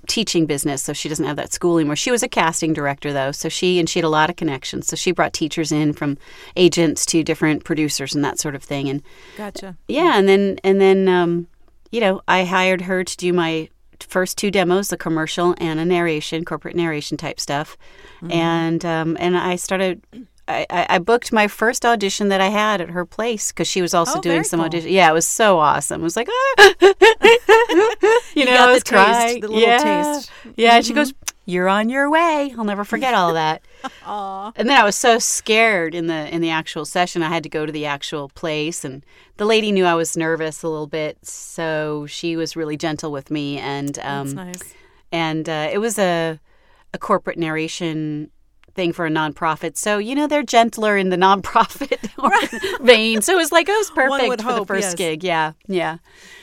teaching 0.06 0.46
business, 0.46 0.82
so 0.82 0.92
she 0.92 1.08
doesn't 1.08 1.24
have 1.24 1.36
that 1.36 1.52
school 1.52 1.78
anymore. 1.78 1.96
She 1.96 2.10
was 2.10 2.22
a 2.22 2.28
casting 2.28 2.72
director 2.72 3.12
though, 3.12 3.32
so 3.32 3.48
she 3.48 3.78
and 3.78 3.88
she 3.88 3.98
had 3.98 4.04
a 4.04 4.10
lot 4.10 4.30
of 4.30 4.36
connections. 4.36 4.86
So 4.86 4.96
she 4.96 5.12
brought 5.12 5.32
teachers 5.32 5.72
in 5.72 5.92
from 5.92 6.18
agents 6.56 7.06
to 7.06 7.22
different 7.22 7.64
producers 7.64 8.14
and 8.14 8.24
that 8.24 8.38
sort 8.38 8.54
of 8.54 8.62
thing. 8.62 8.88
And 8.88 9.02
Gotcha. 9.36 9.76
yeah, 9.88 10.18
and 10.18 10.28
then 10.28 10.58
and 10.64 10.80
then 10.80 11.08
um, 11.08 11.48
you 11.90 12.00
know 12.00 12.20
I 12.28 12.44
hired 12.44 12.82
her 12.82 13.04
to 13.04 13.16
do 13.16 13.32
my 13.32 13.68
first 14.00 14.38
two 14.38 14.50
demos, 14.50 14.88
the 14.88 14.96
commercial 14.96 15.54
and 15.58 15.80
a 15.80 15.84
narration, 15.84 16.44
corporate 16.44 16.76
narration 16.76 17.16
type 17.16 17.40
stuff, 17.40 17.76
and 18.30 18.84
um, 18.84 19.16
and 19.20 19.36
I 19.36 19.56
started. 19.56 20.02
I, 20.48 20.86
I 20.88 20.98
booked 20.98 21.32
my 21.32 21.46
first 21.46 21.84
audition 21.84 22.28
that 22.28 22.40
I 22.40 22.48
had 22.48 22.80
at 22.80 22.90
her 22.90 23.04
place 23.04 23.52
because 23.52 23.68
she 23.68 23.82
was 23.82 23.92
also 23.94 24.18
Oh, 24.18 24.20
doing 24.22 24.44
some 24.44 24.58
cool. 24.60 24.64
audition. 24.66 24.90
Yeah, 24.90 25.10
it 25.10 25.12
was 25.12 25.26
so 25.28 25.58
awesome. 25.58 26.00
It 26.00 26.04
was 26.04 26.16
like, 26.16 26.28
ah. 26.30 26.74
you, 28.34 28.44
know, 28.44 28.52
got 28.52 28.60
I 28.60 28.66
the 28.66 28.72
was 28.72 28.82
taste, 28.82 28.86
crying. 28.86 29.40
the 29.40 29.48
little 29.48 29.62
yeah. 29.62 30.12
taste. 30.14 30.30
Yeah, 30.56 30.76
and 30.76 30.84
she 30.86 30.92
goes, 30.94 31.12
"You're 31.44 31.68
on 31.68 31.88
your 31.88 32.10
way." 32.10 32.54
I'll 32.56 32.64
never 32.64 32.84
forget 32.84 33.14
all 33.14 33.28
of 33.28 33.34
that. 33.34 33.62
Aw. 34.06 34.52
And 34.56 34.68
then 34.68 34.80
I 34.80 34.84
was 34.84 34.96
so 34.96 35.18
scared 35.18 35.94
in 35.94 36.06
the 36.06 36.32
in 36.34 36.40
the 36.40 36.50
actual 36.50 36.84
session. 36.84 37.22
I 37.22 37.28
had 37.28 37.42
to 37.42 37.48
go 37.48 37.66
to 37.66 37.72
the 37.72 37.86
actual 37.86 38.28
place, 38.30 38.84
and 38.84 39.04
the 39.36 39.44
lady 39.44 39.70
knew 39.72 39.84
I 39.84 39.94
was 39.94 40.16
nervous 40.16 40.62
a 40.62 40.68
little 40.68 40.86
bit, 40.86 41.18
so 41.24 42.06
she 42.06 42.36
was 42.36 42.56
really 42.56 42.76
gentle 42.76 43.12
with 43.12 43.30
me. 43.30 43.58
And 43.58 43.98
um, 44.00 44.30
That's 44.30 44.60
nice. 44.62 44.74
and 45.12 45.48
uh, 45.48 45.68
it 45.72 45.78
was 45.78 45.98
a 45.98 46.40
a 46.94 46.98
corporate 46.98 47.38
narration 47.38 48.30
thing 48.74 48.92
for 48.92 49.06
a 49.06 49.10
nonprofit. 49.10 49.76
So 49.76 49.98
you 49.98 50.14
know 50.14 50.26
they're 50.26 50.42
gentler 50.42 50.96
in 50.96 51.10
the 51.10 51.16
nonprofit 51.26 52.80
vein. 52.84 53.22
So 53.22 53.34
it 53.34 53.36
was 53.36 53.52
like 53.52 53.68
it 53.68 53.72
was 53.72 53.90
perfect 53.94 54.42
for 54.42 54.52
the 54.52 54.66
first 54.66 54.88
yes. 54.88 54.94
gig. 54.94 55.24
Yeah, 55.24 55.52
yeah, 55.66 55.98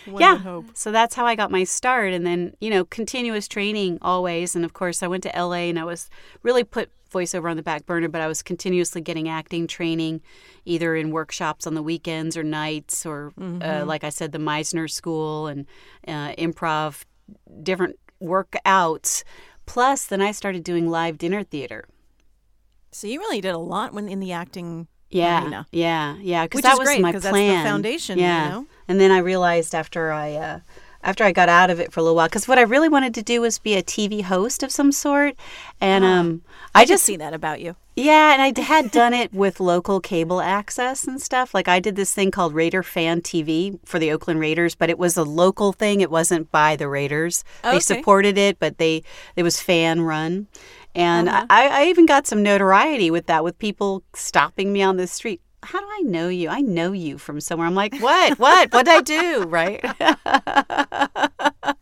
One 0.06 0.22
yeah. 0.22 0.38
hope. 0.38 0.66
So 0.74 0.92
that's 0.92 1.16
how 1.16 1.26
I 1.26 1.36
got 1.36 1.52
my 1.52 1.64
start, 1.64 2.14
and 2.14 2.26
then 2.26 2.54
you 2.60 2.70
know 2.70 2.86
continuous 2.86 3.48
training 3.48 4.00
always. 4.02 4.56
And 4.56 4.66
of 4.66 4.74
course, 4.74 5.04
I 5.04 5.08
went 5.08 5.24
to 5.24 5.32
LA, 5.36 5.70
and 5.70 5.80
I 5.80 5.84
was 5.84 6.10
really 6.44 6.64
put 6.64 6.90
voiceover 7.12 7.50
on 7.50 7.56
the 7.56 7.64
back 7.64 7.86
burner, 7.86 8.10
but 8.10 8.20
I 8.20 8.28
was 8.28 8.44
continuously 8.44 9.00
getting 9.00 9.30
acting 9.30 9.68
training, 9.68 10.22
either 10.66 10.96
in 10.96 11.12
workshops 11.12 11.66
on 11.66 11.74
the 11.74 11.84
weekends 11.84 12.36
or 12.36 12.44
nights, 12.44 13.06
or 13.06 13.32
uh, 13.40 13.86
like 13.86 14.04
I 14.04 14.10
said, 14.10 14.34
the 14.34 14.38
Meisner 14.38 14.90
School 14.90 15.48
and 15.48 15.66
uh, 16.08 16.34
improv, 16.36 17.06
different 17.64 17.98
workouts. 18.22 19.24
Plus, 19.66 20.06
then 20.06 20.22
I 20.22 20.32
started 20.32 20.64
doing 20.64 20.90
live 20.90 21.18
dinner 21.18 21.44
theater. 21.44 21.86
So 22.96 23.08
you 23.08 23.20
really 23.20 23.42
did 23.42 23.54
a 23.54 23.58
lot 23.58 23.94
when 23.94 24.08
in 24.08 24.22
the 24.22 24.32
acting 24.32 24.88
Yeah, 25.10 25.42
arena. 25.44 25.68
yeah, 25.74 26.16
yeah. 26.22 26.44
Because 26.46 26.62
that 26.62 26.74
is 26.76 26.80
was 26.80 26.88
great, 26.88 27.02
my 27.02 27.12
'cause 27.12 27.24
that's 27.24 27.34
the 27.34 27.42
plan. 27.42 27.66
foundation, 27.66 28.18
you 28.18 28.24
Yeah, 28.24 28.50
know? 28.52 28.68
and 28.88 29.02
then 29.02 29.12
I 29.12 29.18
realized 29.18 29.76
after 29.76 30.14
I 30.14 30.34
uh, 30.36 30.60
after 31.04 31.26
I 31.26 31.34
got 31.34 31.50
out 31.50 31.70
of 31.70 31.82
it 31.82 31.92
for 31.92 32.00
a 32.00 32.04
little 32.04 32.16
while, 32.16 32.28
because 32.30 32.48
what 32.48 32.58
I 32.58 32.62
really 32.62 32.88
wanted 32.88 33.14
to 33.16 33.22
do 33.22 33.42
was 33.42 33.60
be 33.60 33.74
a 33.76 33.84
TV 33.84 34.22
host 34.24 34.64
of 34.64 34.72
some 34.72 34.94
sort, 34.94 35.36
and 35.82 36.06
um, 36.06 36.42
I, 36.74 36.84
I 36.84 36.86
just 36.86 37.04
see 37.04 37.18
that 37.18 37.34
about 37.34 37.60
you. 37.60 37.76
yeah, 37.98 38.32
and 38.34 38.42
I 38.42 38.62
had 38.62 38.92
done 38.92 39.14
it 39.24 39.34
with 39.34 39.60
local 39.60 40.00
cable 40.00 40.40
access 40.40 41.04
and 41.04 41.22
stuff. 41.22 41.54
Like 41.54 41.68
I 41.68 41.82
did 41.82 41.98
this 41.98 42.14
thing 42.14 42.32
called 42.32 42.54
Raider 42.54 42.82
Fan 42.82 43.20
TV 43.20 43.78
for 43.84 44.00
the 44.00 44.10
Oakland 44.14 44.40
Raiders, 44.40 44.74
but 44.74 44.90
it 44.90 44.98
was 44.98 45.18
a 45.18 45.24
local 45.26 45.74
thing. 45.74 46.00
It 46.00 46.10
wasn't 46.10 46.50
by 46.50 46.78
the 46.78 46.88
Raiders. 46.88 47.44
They 47.62 47.82
supported 47.82 48.38
it, 48.38 48.58
but 48.58 48.78
they 48.78 49.04
it 49.36 49.44
was 49.44 49.60
fan 49.60 50.00
run. 50.00 50.48
And 50.96 51.28
Uh-huh. 51.30 51.46
I, 51.50 51.68
I 51.68 51.86
even 51.88 52.06
got 52.06 52.26
some 52.26 52.42
notoriety 52.42 53.12
with 53.12 53.26
that, 53.28 53.44
with 53.44 53.60
people 53.60 54.04
stopping 54.14 54.72
me 54.74 54.82
on 54.82 54.98
the 54.98 55.08
street. 55.08 55.42
how 55.64 55.80
do 55.80 55.86
I 56.00 56.02
know 56.04 56.30
you? 56.30 56.48
I 56.50 56.62
know 56.62 56.92
you 56.94 57.18
from 57.18 57.42
somewhere. 57.42 57.68
I'm 57.68 57.76
like, 57.76 57.96
what? 58.00 58.38
What? 58.40 58.72
What 58.72 58.86
did 58.86 58.96
I 58.96 59.02
do? 59.02 59.44
Right? 59.44 59.84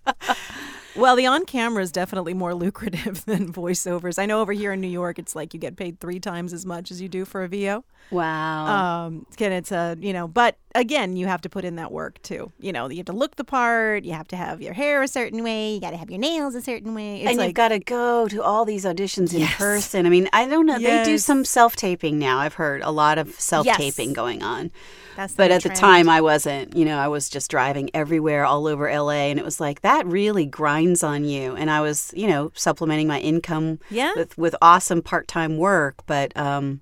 Well, 0.96 1.15
the 1.15 1.25
on 1.25 1.46
camera 1.46 1.82
is 1.82 1.91
definitely 1.91 2.36
more 2.36 2.53
lucrative 2.63 3.25
than 3.25 3.51
voiceovers. 3.51 4.20
I 4.20 4.27
know 4.27 4.41
over 4.41 4.53
here 4.53 4.72
in 4.74 4.79
New 4.79 4.88
York, 4.88 5.17
it's 5.17 5.36
like 5.36 5.51
you 5.55 5.60
get 5.60 5.75
paid 5.75 6.00
three 6.00 6.20
times 6.20 6.53
as 6.53 6.67
much 6.67 6.91
as 6.91 7.01
you 7.01 7.10
do 7.10 7.25
for 7.25 7.43
a 7.43 7.48
VO. 7.48 7.84
wow. 8.12 9.05
Um, 9.08 9.25
and 9.39 9.53
it's 9.55 9.72
a 9.72 9.98
you 10.00 10.13
know, 10.13 10.27
but 10.27 10.55
again, 10.75 11.15
you 11.15 11.27
have 11.27 11.42
to 11.42 11.50
put 11.50 11.63
in 11.65 11.75
that 11.77 11.92
work 11.92 12.22
too. 12.22 12.51
You 12.60 12.72
know, 12.72 12.89
you 12.89 12.98
have 12.98 13.06
to 13.08 13.13
look 13.13 13.36
the 13.36 13.44
part. 13.44 14.03
You 14.03 14.13
have 14.13 14.27
to 14.30 14.36
have 14.36 14.62
your 14.62 14.74
hair 14.74 15.01
a 15.03 15.08
certain 15.08 15.44
way. 15.44 15.74
You 15.75 15.82
got 15.82 15.92
to 15.92 15.98
have 15.98 16.10
your 16.10 16.20
nails 16.20 16.56
a 16.56 16.62
certain 16.62 16.94
way. 16.96 17.22
It's 17.22 17.30
and 17.30 17.38
like 17.38 17.48
you've 17.50 17.53
got 17.56 17.70
to 17.70 17.80
go 17.80 18.27
to 18.27 18.42
all 18.44 18.65
these 18.65 18.86
auditions 18.86 19.34
in 19.34 19.39
Yes. 19.42 19.56
person. 19.58 20.06
I 20.06 20.10
mean, 20.10 20.30
I 20.34 20.48
don't 20.48 20.65
know. 20.65 20.80
They 20.80 21.03
do 21.03 21.18
some 21.18 21.46
self 21.46 21.75
taping 21.75 22.20
now. 22.20 22.39
I've 22.39 22.56
heard 22.56 22.82
a 22.82 22.92
lot 22.92 23.18
of 23.18 23.39
self 23.39 23.65
taping 23.68 24.10
Yes. 24.10 24.15
going 24.15 24.42
on. 24.44 24.72
that's 25.15 25.36
But 25.36 25.50
new 25.50 25.56
at 25.58 25.63
the 25.63 25.70
time, 25.70 26.10
I 26.10 26.22
wasn't. 26.22 26.75
You 26.75 26.86
know, 26.86 26.98
I 26.98 27.08
was 27.08 27.30
just 27.30 27.51
driving 27.51 27.89
everywhere 27.94 28.46
all 28.46 28.65
over 28.68 28.89
LA, 28.89 29.30
and 29.30 29.38
it 29.38 29.46
was 29.46 29.60
like 29.60 29.82
that 29.82 30.06
really 30.08 30.46
grinds 30.48 31.03
on 31.03 31.24
you. 31.24 31.56
And 31.56 31.70
I 31.70 31.82
was, 31.82 32.12
you 32.15 32.27
know, 32.27 32.51
supplementing 32.56 33.08
my 33.08 33.20
income 33.20 33.80
Yeah. 33.92 34.12
with 34.15 34.38
with 34.38 34.56
awesome 34.62 35.01
part 35.03 35.27
time 35.27 35.58
work, 35.58 35.98
but 36.08 36.36
um, 36.36 36.82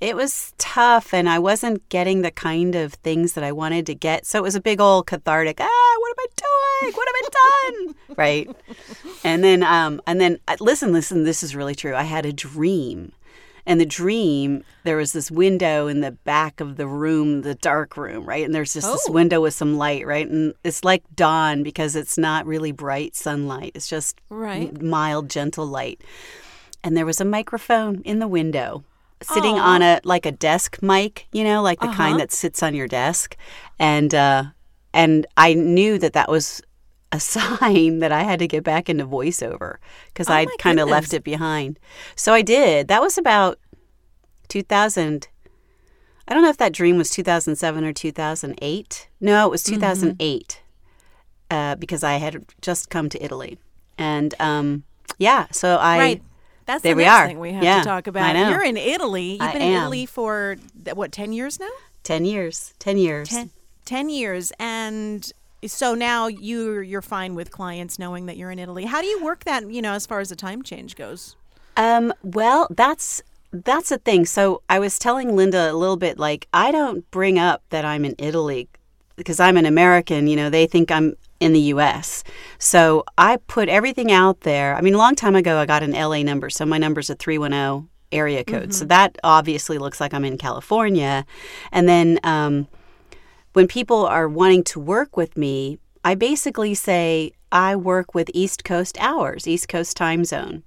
it 0.00 0.16
was 0.16 0.52
tough, 0.58 1.12
and 1.14 1.28
I 1.28 1.38
wasn't 1.38 1.88
getting 1.88 2.22
the 2.22 2.30
kind 2.30 2.74
of 2.74 2.94
things 2.94 3.32
that 3.34 3.44
I 3.44 3.52
wanted 3.52 3.86
to 3.86 3.94
get. 3.94 4.26
So 4.26 4.38
it 4.38 4.42
was 4.42 4.54
a 4.54 4.60
big 4.60 4.80
old 4.80 5.06
cathartic. 5.06 5.58
Ah, 5.60 5.94
what 5.98 6.10
am 6.10 6.16
I 6.18 6.26
doing? 6.82 6.94
What 6.94 7.08
have 7.08 7.14
I 7.16 7.72
done? 7.72 7.94
right. 8.16 8.56
And 9.24 9.42
then, 9.42 9.62
um, 9.62 10.00
and 10.06 10.20
then, 10.20 10.38
uh, 10.48 10.56
listen, 10.60 10.92
listen. 10.92 11.24
This 11.24 11.42
is 11.42 11.56
really 11.56 11.74
true. 11.74 11.94
I 11.94 12.02
had 12.04 12.26
a 12.26 12.32
dream. 12.32 13.12
And 13.68 13.80
the 13.80 13.86
dream, 13.86 14.62
there 14.84 14.96
was 14.96 15.12
this 15.12 15.28
window 15.28 15.88
in 15.88 16.00
the 16.00 16.12
back 16.12 16.60
of 16.60 16.76
the 16.76 16.86
room, 16.86 17.42
the 17.42 17.56
dark 17.56 17.96
room, 17.96 18.24
right? 18.24 18.44
And 18.44 18.54
there's 18.54 18.74
just 18.74 18.92
this 18.92 19.06
Oh. 19.08 19.12
window 19.12 19.40
with 19.40 19.54
some 19.54 19.76
light, 19.76 20.06
right? 20.06 20.28
And 20.28 20.54
it's 20.62 20.84
like 20.84 21.02
dawn 21.16 21.64
because 21.64 21.96
it's 21.96 22.16
not 22.16 22.46
really 22.46 22.70
bright 22.70 23.16
sunlight. 23.16 23.72
It's 23.74 23.88
just 23.88 24.20
Right. 24.30 24.80
mild, 24.80 25.28
gentle 25.28 25.66
light. 25.66 26.00
And 26.84 26.96
there 26.96 27.04
was 27.06 27.20
a 27.20 27.24
microphone 27.24 28.02
in 28.02 28.20
the 28.20 28.28
window 28.28 28.84
sitting 29.22 29.58
on 29.58 29.82
a 29.82 30.00
like 30.04 30.26
a 30.26 30.32
desk 30.32 30.82
mic, 30.82 31.26
you 31.32 31.42
know, 31.44 31.62
like 31.62 31.80
the 31.80 31.86
Uh-huh. 31.86 31.96
kind 31.96 32.20
that 32.20 32.32
sits 32.32 32.62
on 32.62 32.74
your 32.74 32.88
desk. 32.88 33.36
And 33.78 34.14
uh 34.14 34.44
and 34.92 35.26
I 35.36 35.54
knew 35.54 35.98
that 35.98 36.12
that 36.14 36.28
was 36.30 36.62
a 37.12 37.20
sign 37.34 38.00
that 38.00 38.12
I 38.12 38.22
had 38.24 38.38
to 38.40 38.46
get 38.48 38.62
back 38.64 38.88
into 38.88 39.06
voiceover 39.06 39.76
because 40.08 40.28
Oh 40.28 40.34
I'd 40.34 40.48
kind 40.58 40.78
of 40.80 40.88
left 40.88 41.14
it 41.14 41.24
behind. 41.24 41.78
So 42.14 42.32
I 42.34 42.42
did. 42.42 42.88
That 42.88 43.00
was 43.02 43.16
about 43.18 43.58
2000. 44.48 45.28
I 46.28 46.34
don't 46.34 46.42
know 46.42 46.48
if 46.50 46.56
that 46.56 46.72
dream 46.72 46.98
was 46.98 47.10
2007 47.10 47.84
or 47.84 47.92
2008. 47.92 49.08
No, 49.20 49.46
it 49.46 49.50
was 49.50 49.62
Mm-hmm. 49.62 49.74
2008 49.80 50.62
uh, 51.50 51.74
because 51.76 52.02
I 52.02 52.14
had 52.14 52.44
just 52.60 52.90
come 52.90 53.08
to 53.10 53.24
Italy. 53.24 53.58
And 53.96 54.34
um, 54.40 54.82
yeah, 55.18 55.46
so 55.52 55.76
I. 55.80 55.98
right. 55.98 56.22
That's 56.66 56.82
there 56.82 56.94
the 56.94 56.98
we 56.98 57.04
next 57.04 57.14
are. 57.14 57.26
thing 57.28 57.40
we 57.40 57.52
have 57.52 57.62
Yeah, 57.62 57.78
to 57.78 57.84
talk 57.84 58.06
about. 58.06 58.36
You're 58.36 58.64
in 58.64 58.76
Italy. 58.76 59.32
You've 59.32 59.40
I 59.42 59.52
been 59.52 59.62
in 59.62 59.72
am. 59.72 59.82
Italy 59.82 60.06
for 60.06 60.56
what, 60.94 61.12
ten 61.12 61.32
years 61.32 61.58
now? 61.58 61.70
10 62.02 62.24
years. 62.24 62.72
10 62.78 62.98
years. 62.98 63.28
Ten, 63.28 63.50
10 63.84 64.08
years 64.10 64.52
and 64.60 65.32
so 65.66 65.94
now 65.94 66.28
you 66.28 66.78
you're 66.80 67.02
fine 67.02 67.34
with 67.34 67.50
clients 67.50 67.98
knowing 67.98 68.26
that 68.26 68.36
you're 68.36 68.50
in 68.52 68.58
Italy. 68.60 68.84
How 68.84 69.00
do 69.00 69.06
you 69.08 69.22
work 69.24 69.44
that, 69.44 69.68
you 69.70 69.82
know, 69.82 69.92
as 69.94 70.06
far 70.06 70.20
as 70.20 70.28
the 70.28 70.36
time 70.36 70.62
change 70.62 70.94
goes? 70.94 71.34
Um, 71.76 72.12
well, 72.22 72.68
that's 72.70 73.22
that's 73.52 73.88
the 73.88 73.98
thing. 73.98 74.26
So 74.26 74.62
I 74.68 74.78
was 74.78 74.98
telling 74.98 75.34
Linda 75.34 75.70
a 75.70 75.74
little 75.74 75.96
bit 75.96 76.18
like 76.18 76.46
I 76.52 76.70
don't 76.70 77.10
bring 77.10 77.38
up 77.38 77.62
that 77.70 77.84
I'm 77.84 78.04
in 78.04 78.14
Italy 78.18 78.68
because 79.16 79.40
I'm 79.40 79.56
an 79.56 79.66
American, 79.66 80.26
you 80.28 80.36
know, 80.36 80.50
they 80.50 80.66
think 80.66 80.90
I'm 80.90 81.16
in 81.40 81.52
the 81.52 81.60
US. 81.60 82.24
So 82.58 83.04
I 83.18 83.36
put 83.36 83.68
everything 83.68 84.12
out 84.12 84.40
there. 84.40 84.74
I 84.74 84.80
mean, 84.80 84.94
a 84.94 84.98
long 84.98 85.14
time 85.14 85.36
ago 85.36 85.58
I 85.58 85.66
got 85.66 85.82
an 85.82 85.92
LA 85.92 86.22
number, 86.22 86.50
so 86.50 86.64
my 86.66 86.78
number's 86.78 87.10
a 87.10 87.14
310 87.14 87.88
area 88.12 88.44
code. 88.44 88.72
So 88.72 88.84
that 88.86 89.18
obviously 89.24 89.78
looks 89.78 90.00
like 90.00 90.14
I'm 90.14 90.24
in 90.24 90.38
California. 90.38 91.26
And 91.72 91.88
then 91.88 92.18
um 92.22 92.68
when 93.52 93.66
people 93.66 94.04
are 94.06 94.28
wanting 94.28 94.64
to 94.64 94.80
work 94.80 95.16
with 95.16 95.36
me, 95.36 95.78
I 96.04 96.14
basically 96.14 96.74
say 96.74 97.32
I 97.50 97.74
work 97.74 98.14
with 98.14 98.30
East 98.34 98.64
Coast 98.64 98.96
hours, 99.00 99.48
East 99.48 99.68
Coast 99.68 99.96
time 99.96 100.24
zone. 100.24 100.62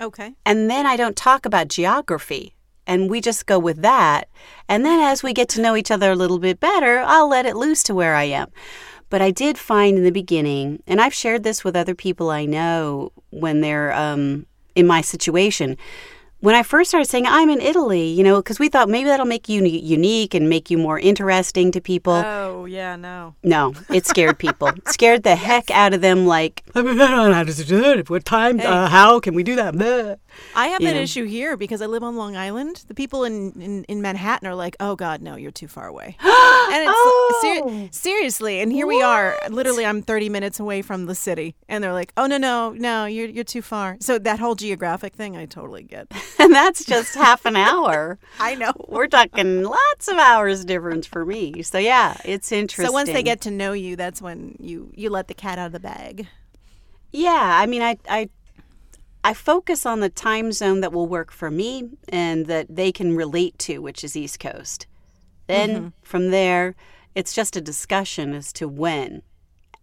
Okay. 0.00 0.34
And 0.44 0.70
then 0.70 0.86
I 0.86 0.96
don't 0.96 1.16
talk 1.16 1.46
about 1.46 1.68
geography. 1.68 2.54
And 2.86 3.10
we 3.10 3.20
just 3.20 3.46
go 3.46 3.58
with 3.58 3.82
that. 3.82 4.28
And 4.68 4.84
then 4.84 5.00
as 5.00 5.22
we 5.22 5.32
get 5.32 5.48
to 5.50 5.62
know 5.62 5.76
each 5.76 5.90
other 5.90 6.12
a 6.12 6.14
little 6.14 6.38
bit 6.38 6.60
better, 6.60 7.00
I'll 7.00 7.28
let 7.28 7.46
it 7.46 7.56
loose 7.56 7.82
to 7.84 7.94
where 7.94 8.14
I 8.14 8.24
am. 8.24 8.48
But 9.08 9.22
I 9.22 9.30
did 9.30 9.56
find 9.56 9.96
in 9.96 10.04
the 10.04 10.10
beginning, 10.10 10.82
and 10.86 11.00
I've 11.00 11.14
shared 11.14 11.44
this 11.44 11.62
with 11.62 11.76
other 11.76 11.94
people 11.94 12.30
I 12.30 12.44
know 12.44 13.12
when 13.30 13.60
they're 13.60 13.92
um, 13.92 14.46
in 14.74 14.86
my 14.86 15.00
situation. 15.00 15.76
When 16.40 16.54
I 16.54 16.62
first 16.62 16.90
started 16.90 17.08
saying 17.08 17.24
I'm 17.26 17.48
in 17.48 17.60
Italy, 17.60 18.08
you 18.08 18.22
know, 18.22 18.36
because 18.36 18.58
we 18.58 18.68
thought 18.68 18.88
maybe 18.88 19.08
that'll 19.08 19.26
make 19.26 19.48
you 19.48 19.64
unique 19.64 20.34
and 20.34 20.50
make 20.50 20.70
you 20.70 20.76
more 20.76 20.98
interesting 20.98 21.72
to 21.72 21.80
people. 21.80 22.12
Oh, 22.12 22.66
yeah, 22.66 22.94
no. 22.94 23.34
No, 23.42 23.72
it 23.88 24.06
scared 24.06 24.38
people. 24.38 24.68
It 24.68 24.86
scared 24.88 25.22
the 25.22 25.34
heck 25.34 25.70
out 25.70 25.94
of 25.94 26.02
them. 26.02 26.26
Like, 26.26 26.62
I 26.74 26.82
don't 26.82 26.96
know 26.98 27.32
how 27.32 27.42
to 27.42 27.64
do 27.64 27.80
that. 27.80 28.10
What 28.10 28.24
time? 28.26 28.60
Uh, 28.60 28.88
how 28.88 29.18
can 29.18 29.34
we 29.34 29.44
do 29.44 29.56
that? 29.56 30.18
I 30.54 30.68
have 30.68 30.80
You 30.80 30.88
that 30.88 30.94
know. 30.94 31.00
issue 31.00 31.24
here 31.24 31.56
because 31.56 31.82
I 31.82 31.86
live 31.86 32.02
on 32.02 32.16
Long 32.16 32.36
Island. 32.36 32.84
The 32.88 32.94
people 32.94 33.24
in, 33.24 33.52
in, 33.60 33.84
in 33.84 34.00
Manhattan 34.02 34.48
are 34.48 34.54
like, 34.54 34.76
"Oh 34.80 34.96
God, 34.96 35.20
no, 35.22 35.36
you're 35.36 35.50
too 35.50 35.68
far 35.68 35.86
away." 35.86 36.16
and 36.20 36.82
it's 36.82 36.92
Oh. 36.94 37.40
ser- 37.42 37.88
seriously, 37.92 38.60
and 38.60 38.72
here 38.72 38.86
we 38.86 39.02
are. 39.02 39.36
Literally, 39.50 39.84
I'm 39.84 40.02
30 40.02 40.28
minutes 40.28 40.58
away 40.60 40.82
from 40.82 41.06
the 41.06 41.14
city, 41.14 41.54
and 41.68 41.82
they're 41.84 41.92
like, 41.92 42.12
"Oh 42.16 42.26
no, 42.26 42.38
no, 42.38 42.70
no, 42.72 43.04
you're 43.04 43.28
you're 43.28 43.44
too 43.44 43.62
far." 43.62 43.96
So 44.00 44.18
that 44.18 44.38
whole 44.38 44.54
geographic 44.54 45.14
thing, 45.14 45.36
I 45.36 45.46
totally 45.46 45.82
get. 45.82 46.06
And 46.38 46.54
that's 46.54 46.84
just 46.84 47.14
half 47.16 47.44
an 47.44 47.56
hour. 47.56 48.18
I 48.40 48.54
know. 48.54 48.72
We're 48.88 49.08
talking 49.08 49.62
lots 49.64 50.06
of 50.06 50.16
hours 50.18 50.64
difference 50.64 51.04
for 51.06 51.24
me. 51.26 51.62
So 51.62 51.78
yeah, 51.78 52.16
it's 52.24 52.52
interesting. 52.52 52.86
So 52.86 52.92
once 52.92 53.08
they 53.10 53.22
get 53.22 53.40
to 53.42 53.50
know 53.50 53.72
you, 53.72 53.96
that's 53.96 54.22
when 54.22 54.54
you 54.60 54.92
you 54.94 55.10
let 55.10 55.26
the 55.28 55.34
cat 55.34 55.58
out 55.58 55.66
of 55.66 55.72
the 55.72 55.80
bag. 55.80 56.28
Yeah, 57.12 57.58
I 57.60 57.66
mean 57.66 57.82
I 57.82 57.96
I 58.08 58.28
I 59.26 59.34
focus 59.34 59.84
on 59.84 59.98
the 59.98 60.08
time 60.08 60.52
zone 60.52 60.80
that 60.82 60.92
will 60.92 61.08
work 61.08 61.32
for 61.32 61.50
me 61.50 61.90
and 62.08 62.46
that 62.46 62.66
they 62.76 62.92
can 62.92 63.16
relate 63.16 63.58
to, 63.66 63.78
which 63.78 64.04
is 64.04 64.16
East 64.16 64.38
Coast. 64.38 64.86
Then 65.48 65.70
Mm-hmm. 65.70 65.88
from 66.02 66.30
there, 66.30 66.76
it's 67.16 67.34
just 67.34 67.56
a 67.56 67.60
discussion 67.60 68.34
as 68.34 68.52
to 68.52 68.68
when. 68.68 69.22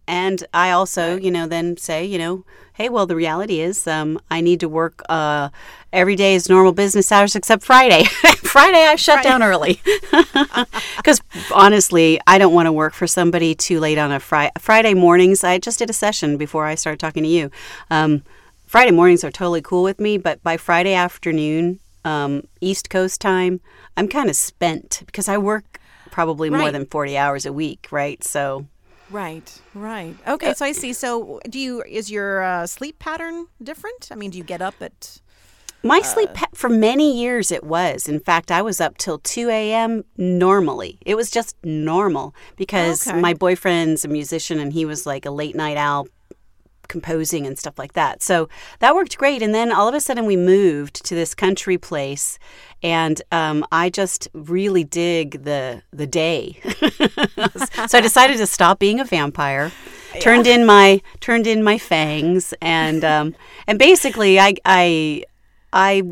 And 0.06 0.46
I 0.54 0.70
also, 0.70 1.16
you 1.16 1.30
know, 1.30 1.46
then 1.46 1.76
say, 1.76 2.04
you 2.06 2.16
know, 2.18 2.44
hey, 2.74 2.88
well, 2.88 3.06
the 3.06 3.16
reality 3.16 3.60
is 3.60 3.86
um, 3.86 4.18
I 4.30 4.40
need 4.40 4.60
to 4.60 4.68
work 4.68 5.02
uh, 5.10 5.50
every 5.92 6.16
day 6.16 6.34
is 6.34 6.48
normal 6.48 6.72
business 6.72 7.12
hours 7.12 7.36
except 7.36 7.64
Friday. 7.64 8.04
Friday, 8.54 8.86
I 8.86 8.96
shut 8.96 9.22
down 9.22 9.42
early. 9.42 9.80
Because 10.96 11.20
honestly, 11.52 12.18
I 12.26 12.38
don't 12.38 12.54
want 12.54 12.66
to 12.66 12.72
work 12.72 12.94
for 12.94 13.06
somebody 13.06 13.54
too 13.54 13.78
late 13.78 13.98
on 13.98 14.10
a 14.10 14.20
Friday. 14.20 14.52
Friday 14.58 14.94
mornings, 14.94 15.44
I 15.44 15.58
just 15.58 15.78
did 15.78 15.90
a 15.90 15.92
session 15.92 16.38
before 16.38 16.64
I 16.64 16.76
started 16.76 16.98
talking 16.98 17.24
to 17.24 17.28
you. 17.28 17.50
Um, 17.90 18.22
Friday 18.66 18.90
mornings 18.90 19.22
are 19.24 19.30
totally 19.30 19.62
cool 19.62 19.82
with 19.82 20.00
me, 20.00 20.18
but 20.18 20.42
by 20.42 20.56
Friday 20.56 20.94
afternoon, 20.94 21.80
um, 22.04 22.42
East 22.60 22.90
Coast 22.90 23.20
time, 23.20 23.60
I'm 23.96 24.08
kind 24.08 24.28
of 24.28 24.36
spent 24.36 25.02
because 25.06 25.28
I 25.28 25.38
work 25.38 25.78
probably 26.10 26.50
more 26.50 26.70
than 26.72 26.86
40 26.86 27.16
hours 27.16 27.46
a 27.46 27.52
week, 27.52 27.88
right? 27.90 28.22
So. 28.24 28.66
Right, 29.10 29.60
right. 29.74 30.16
Okay, 30.26 30.54
so 30.54 30.64
I 30.64 30.72
see. 30.72 30.92
So 30.92 31.40
do 31.48 31.58
you 31.58 31.82
is 31.86 32.10
your 32.10 32.42
uh, 32.42 32.66
sleep 32.66 32.98
pattern 32.98 33.46
different? 33.62 34.08
I 34.10 34.14
mean, 34.16 34.30
do 34.30 34.38
you 34.38 34.44
get 34.44 34.62
up 34.62 34.74
at 34.80 35.20
My 35.82 36.00
sleep 36.00 36.32
pa- 36.34 36.46
for 36.54 36.70
many 36.70 37.20
years 37.20 37.52
it 37.52 37.64
was. 37.64 38.08
In 38.08 38.18
fact, 38.18 38.50
I 38.50 38.62
was 38.62 38.80
up 38.80 38.96
till 38.96 39.18
2 39.18 39.50
a.m. 39.50 40.04
normally. 40.16 40.98
It 41.04 41.16
was 41.16 41.30
just 41.30 41.54
normal 41.62 42.34
because 42.56 43.06
Okay. 43.06 43.20
my 43.20 43.34
boyfriend's 43.34 44.04
a 44.04 44.08
musician 44.08 44.58
and 44.58 44.72
he 44.72 44.84
was 44.84 45.04
like 45.06 45.26
a 45.26 45.30
late 45.30 45.54
night 45.54 45.76
owl 45.76 46.08
composing 46.88 47.46
and 47.46 47.58
stuff 47.58 47.78
like 47.78 47.92
that. 47.94 48.22
So 48.22 48.48
that 48.78 48.94
worked 48.94 49.18
great. 49.18 49.42
And 49.42 49.54
then 49.54 49.72
all 49.72 49.88
of 49.88 49.94
a 49.94 50.00
sudden 50.00 50.26
we 50.26 50.36
moved 50.36 51.04
to 51.06 51.14
this 51.14 51.34
country 51.34 51.78
place 51.78 52.38
and 52.82 53.20
um, 53.32 53.64
I 53.72 53.90
just 53.90 54.28
really 54.32 54.84
dig 54.84 55.44
the 55.44 55.82
the 55.92 56.06
day. 56.06 56.60
so 57.88 57.98
I 57.98 58.00
decided 58.00 58.36
to 58.38 58.46
stop 58.46 58.78
being 58.78 59.00
a 59.00 59.04
vampire. 59.04 59.72
Turned 60.20 60.46
in 60.46 60.64
my 60.64 61.02
turned 61.20 61.46
in 61.46 61.64
my 61.64 61.76
fangs 61.76 62.54
and 62.62 63.04
um, 63.04 63.34
and 63.66 63.78
basically 63.78 64.38
I 64.38 64.54
I 64.64 65.24
I 65.72 66.02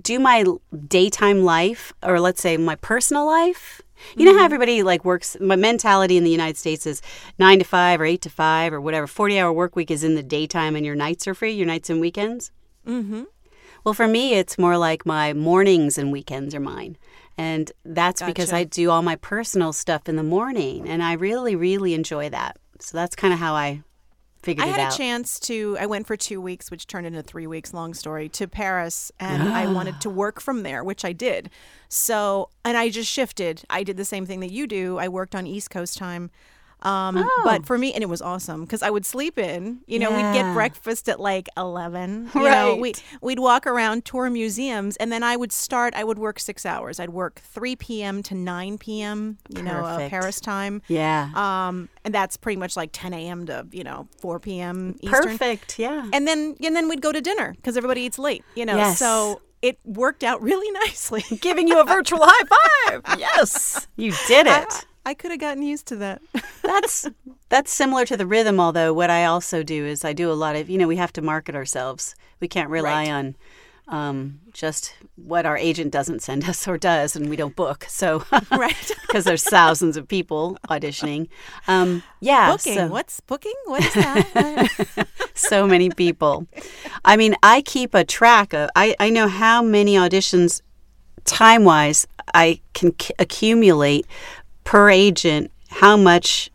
do 0.00 0.18
my 0.18 0.44
daytime 0.88 1.44
life, 1.44 1.92
or 2.02 2.18
let's 2.18 2.42
say 2.42 2.56
my 2.56 2.74
personal 2.74 3.24
life. 3.24 3.80
You 4.16 4.24
know 4.26 4.38
how 4.38 4.44
everybody 4.44 4.82
like 4.82 5.04
works. 5.04 5.36
My 5.40 5.56
mentality 5.56 6.16
in 6.16 6.24
the 6.24 6.30
United 6.30 6.56
States 6.56 6.86
is 6.86 7.02
nine 7.38 7.58
to 7.58 7.64
five 7.64 8.00
or 8.00 8.04
eight 8.04 8.22
to 8.22 8.30
five 8.30 8.72
or 8.72 8.80
whatever. 8.80 9.06
Forty 9.06 9.38
hour 9.38 9.52
work 9.52 9.76
week 9.76 9.90
is 9.90 10.04
in 10.04 10.14
the 10.14 10.22
daytime, 10.22 10.76
and 10.76 10.84
your 10.84 10.94
nights 10.94 11.26
are 11.26 11.34
free. 11.34 11.52
Your 11.52 11.66
nights 11.66 11.90
and 11.90 12.00
weekends. 12.00 12.50
Mm-hmm. 12.86 13.24
Well, 13.84 13.94
for 13.94 14.06
me, 14.06 14.34
it's 14.34 14.58
more 14.58 14.78
like 14.78 15.04
my 15.04 15.32
mornings 15.32 15.98
and 15.98 16.12
weekends 16.12 16.54
are 16.54 16.60
mine. 16.60 16.96
And 17.36 17.72
that's 17.84 18.22
because 18.22 18.52
I 18.52 18.64
do 18.64 18.90
all 18.90 19.02
my 19.02 19.16
personal 19.16 19.72
stuff 19.72 20.08
in 20.08 20.16
the 20.16 20.22
morning. 20.22 20.88
And 20.88 21.02
I 21.02 21.14
really, 21.14 21.56
really 21.56 21.94
enjoy 21.94 22.28
that. 22.30 22.58
So 22.78 22.96
that's 22.96 23.16
kind 23.16 23.32
of 23.32 23.40
how 23.40 23.54
I 23.54 23.82
figured 24.42 24.66
I 24.66 24.70
had 24.70 24.80
out. 24.80 24.94
a 24.94 24.96
chance 24.96 25.38
to. 25.40 25.76
I 25.80 25.86
went 25.86 26.06
for 26.06 26.16
two 26.16 26.40
weeks, 26.40 26.70
which 26.70 26.86
turned 26.86 27.06
into 27.06 27.22
three 27.22 27.46
weeks. 27.46 27.72
Long 27.72 27.94
story 27.94 28.28
to 28.30 28.48
Paris, 28.48 29.12
and 29.20 29.44
I 29.44 29.66
ah. 29.66 29.72
wanted 29.72 30.00
to 30.02 30.10
work 30.10 30.40
from 30.40 30.62
there, 30.62 30.82
which 30.82 31.04
I 31.04 31.12
did. 31.12 31.50
So, 31.88 32.48
and 32.64 32.76
I 32.76 32.88
just 32.88 33.10
shifted. 33.10 33.62
I 33.70 33.82
did 33.82 33.96
the 33.96 34.04
same 34.04 34.26
thing 34.26 34.40
that 34.40 34.50
you 34.50 34.66
do. 34.66 34.98
I 34.98 35.08
worked 35.08 35.34
on 35.34 35.46
East 35.46 35.70
Coast 35.70 35.96
time. 35.96 36.30
Um, 36.82 37.16
Oh. 37.18 37.40
But 37.44 37.64
for 37.66 37.78
me, 37.78 37.92
and 37.94 38.02
it 38.02 38.08
was 38.08 38.20
awesome 38.22 38.62
because 38.64 38.82
I 38.82 38.90
would 38.90 39.06
sleep 39.06 39.38
in. 39.38 39.80
You 39.86 39.98
know, 39.98 40.10
we'd 40.10 40.32
get 40.34 40.52
breakfast 40.54 41.08
at 41.08 41.20
like 41.20 41.48
eleven. 41.56 42.30
You 42.34 42.42
know, 42.42 42.74
we 42.76 42.88
Right. 42.90 43.02
we'd 43.20 43.38
walk 43.38 43.66
around, 43.66 44.04
tour 44.04 44.28
museums, 44.30 44.96
and 44.96 45.10
then 45.12 45.22
I 45.22 45.36
would 45.36 45.52
start. 45.52 45.94
I 45.94 46.02
would 46.04 46.18
work 46.18 46.40
six 46.40 46.66
hours. 46.66 46.98
I'd 47.00 47.10
work 47.10 47.40
three 47.44 47.76
p.m. 47.76 48.22
to 48.24 48.34
nine 48.34 48.78
p.m. 48.78 49.38
You 49.48 49.62
know, 49.62 49.84
uh, 49.84 50.08
Paris 50.08 50.40
time. 50.40 50.82
yeah. 50.88 51.30
Um, 51.34 51.88
and 52.04 52.12
that's 52.12 52.36
pretty 52.36 52.56
much 52.58 52.76
like 52.76 52.90
10 52.92 53.14
a.m. 53.14 53.46
to 53.46 53.66
you 53.70 53.84
know 53.84 54.08
4 54.20 54.40
p.m. 54.40 54.96
Eastern. 55.00 55.22
Perfect. 55.22 55.78
Yeah. 55.78 56.08
And 56.12 56.26
then 56.26 56.56
and 56.62 56.74
then 56.74 56.88
we'd 56.88 57.00
go 57.02 57.12
to 57.12 57.20
dinner 57.20 57.52
because 57.54 57.76
everybody 57.76 58.02
eats 58.02 58.18
late. 58.18 58.44
You 58.56 58.66
know, 58.66 58.76
Yes. 58.76 58.98
so 58.98 59.40
it 59.62 59.78
worked 59.84 60.24
out 60.24 60.42
really 60.50 60.70
nicely. 60.72 61.22
Giving 61.40 61.68
you 61.68 61.80
a 61.80 61.84
virtual 61.84 62.20
high 62.22 62.46
five. 62.90 63.18
Yes. 63.18 63.86
You 63.96 64.12
did 64.26 64.46
it. 64.48 64.86
I 65.04 65.14
could 65.14 65.30
have 65.32 65.40
gotten 65.40 65.62
used 65.62 65.86
to 65.86 65.96
that. 65.96 66.22
that's 66.62 67.08
that's 67.48 67.72
similar 67.72 68.04
to 68.06 68.16
the 68.16 68.26
rhythm 68.26 68.58
although 68.60 68.92
what 68.94 69.10
i 69.10 69.24
also 69.24 69.62
do 69.62 69.84
is 69.84 70.04
i 70.04 70.12
do 70.12 70.30
a 70.30 70.32
lot 70.34 70.54
of 70.56 70.70
you 70.70 70.78
know 70.78 70.86
we 70.88 70.96
have 70.96 71.12
to 71.12 71.20
market 71.20 71.54
ourselves 71.56 72.14
we 72.40 72.48
can't 72.48 72.70
rely 72.70 73.02
Right. 73.04 73.10
on 73.10 73.36
um, 73.88 74.38
just 74.52 74.94
what 75.16 75.44
our 75.44 75.56
agent 75.58 75.90
doesn't 75.92 76.22
send 76.22 76.44
us 76.48 76.66
or 76.68 76.78
does 76.78 77.16
and 77.16 77.28
we 77.28 77.36
don't 77.36 77.56
book 77.56 77.84
so 77.88 78.24
right. 78.52 78.90
because 79.06 79.24
there's 79.24 79.42
thousands 79.44 79.96
of 79.96 80.06
people 80.08 80.56
auditioning 80.70 81.28
um, 81.68 82.02
yeah 82.20 82.52
booking. 82.52 82.74
so, 82.76 82.86
What's 82.86 83.20
booking? 83.20 83.54
What 83.66 83.84
is 83.84 83.92
that? 83.94 85.08
so 85.34 85.66
many 85.66 85.90
people 85.90 86.46
i 87.04 87.16
mean 87.16 87.34
i 87.42 87.60
keep 87.62 87.92
a 87.92 88.04
track 88.04 88.54
of 88.54 88.70
i, 88.76 88.94
I 89.00 89.10
know 89.10 89.26
how 89.28 89.62
many 89.62 89.94
auditions 89.96 90.62
time 91.24 91.64
wise 91.64 92.06
i 92.34 92.60
can 92.74 92.92
c- 92.98 93.14
accumulate 93.18 94.06
per 94.64 94.90
agent 94.90 95.50
how 95.70 95.96
much 95.96 96.50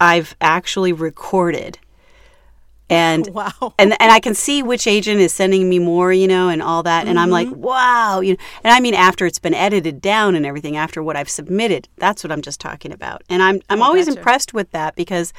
i've 0.00 0.34
actually 0.40 0.92
recorded 0.92 1.78
and 2.90 3.26
wow. 3.32 3.74
and 3.78 3.94
and 4.00 4.12
I 4.12 4.20
can 4.20 4.34
see 4.34 4.62
which 4.62 4.86
agent 4.86 5.20
is 5.20 5.32
sending 5.32 5.68
me 5.68 5.78
more, 5.78 6.12
you 6.12 6.26
know, 6.26 6.48
and 6.48 6.62
all 6.62 6.82
that. 6.84 7.06
And 7.06 7.18
I'm 7.18 7.30
like, 7.30 7.48
Mm-hmm. 7.48 7.60
wow, 7.60 8.20
you 8.20 8.32
know. 8.32 8.38
And 8.64 8.72
I 8.72 8.80
mean, 8.80 8.94
after 8.94 9.26
it's 9.26 9.38
been 9.38 9.54
edited 9.54 10.00
down 10.00 10.34
and 10.34 10.44
everything, 10.46 10.76
after 10.76 11.02
what 11.02 11.16
I've 11.16 11.28
submitted, 11.28 11.88
that's 11.96 12.24
what 12.24 12.32
I'm 12.32 12.42
just 12.42 12.60
talking 12.60 12.92
about. 12.92 13.22
And 13.28 13.42
I'm 13.42 13.60
I'm 13.70 13.82
always 13.82 14.06
gotcha. 14.06 14.18
impressed 14.18 14.54
with 14.54 14.70
that 14.72 14.96
because 14.96 15.32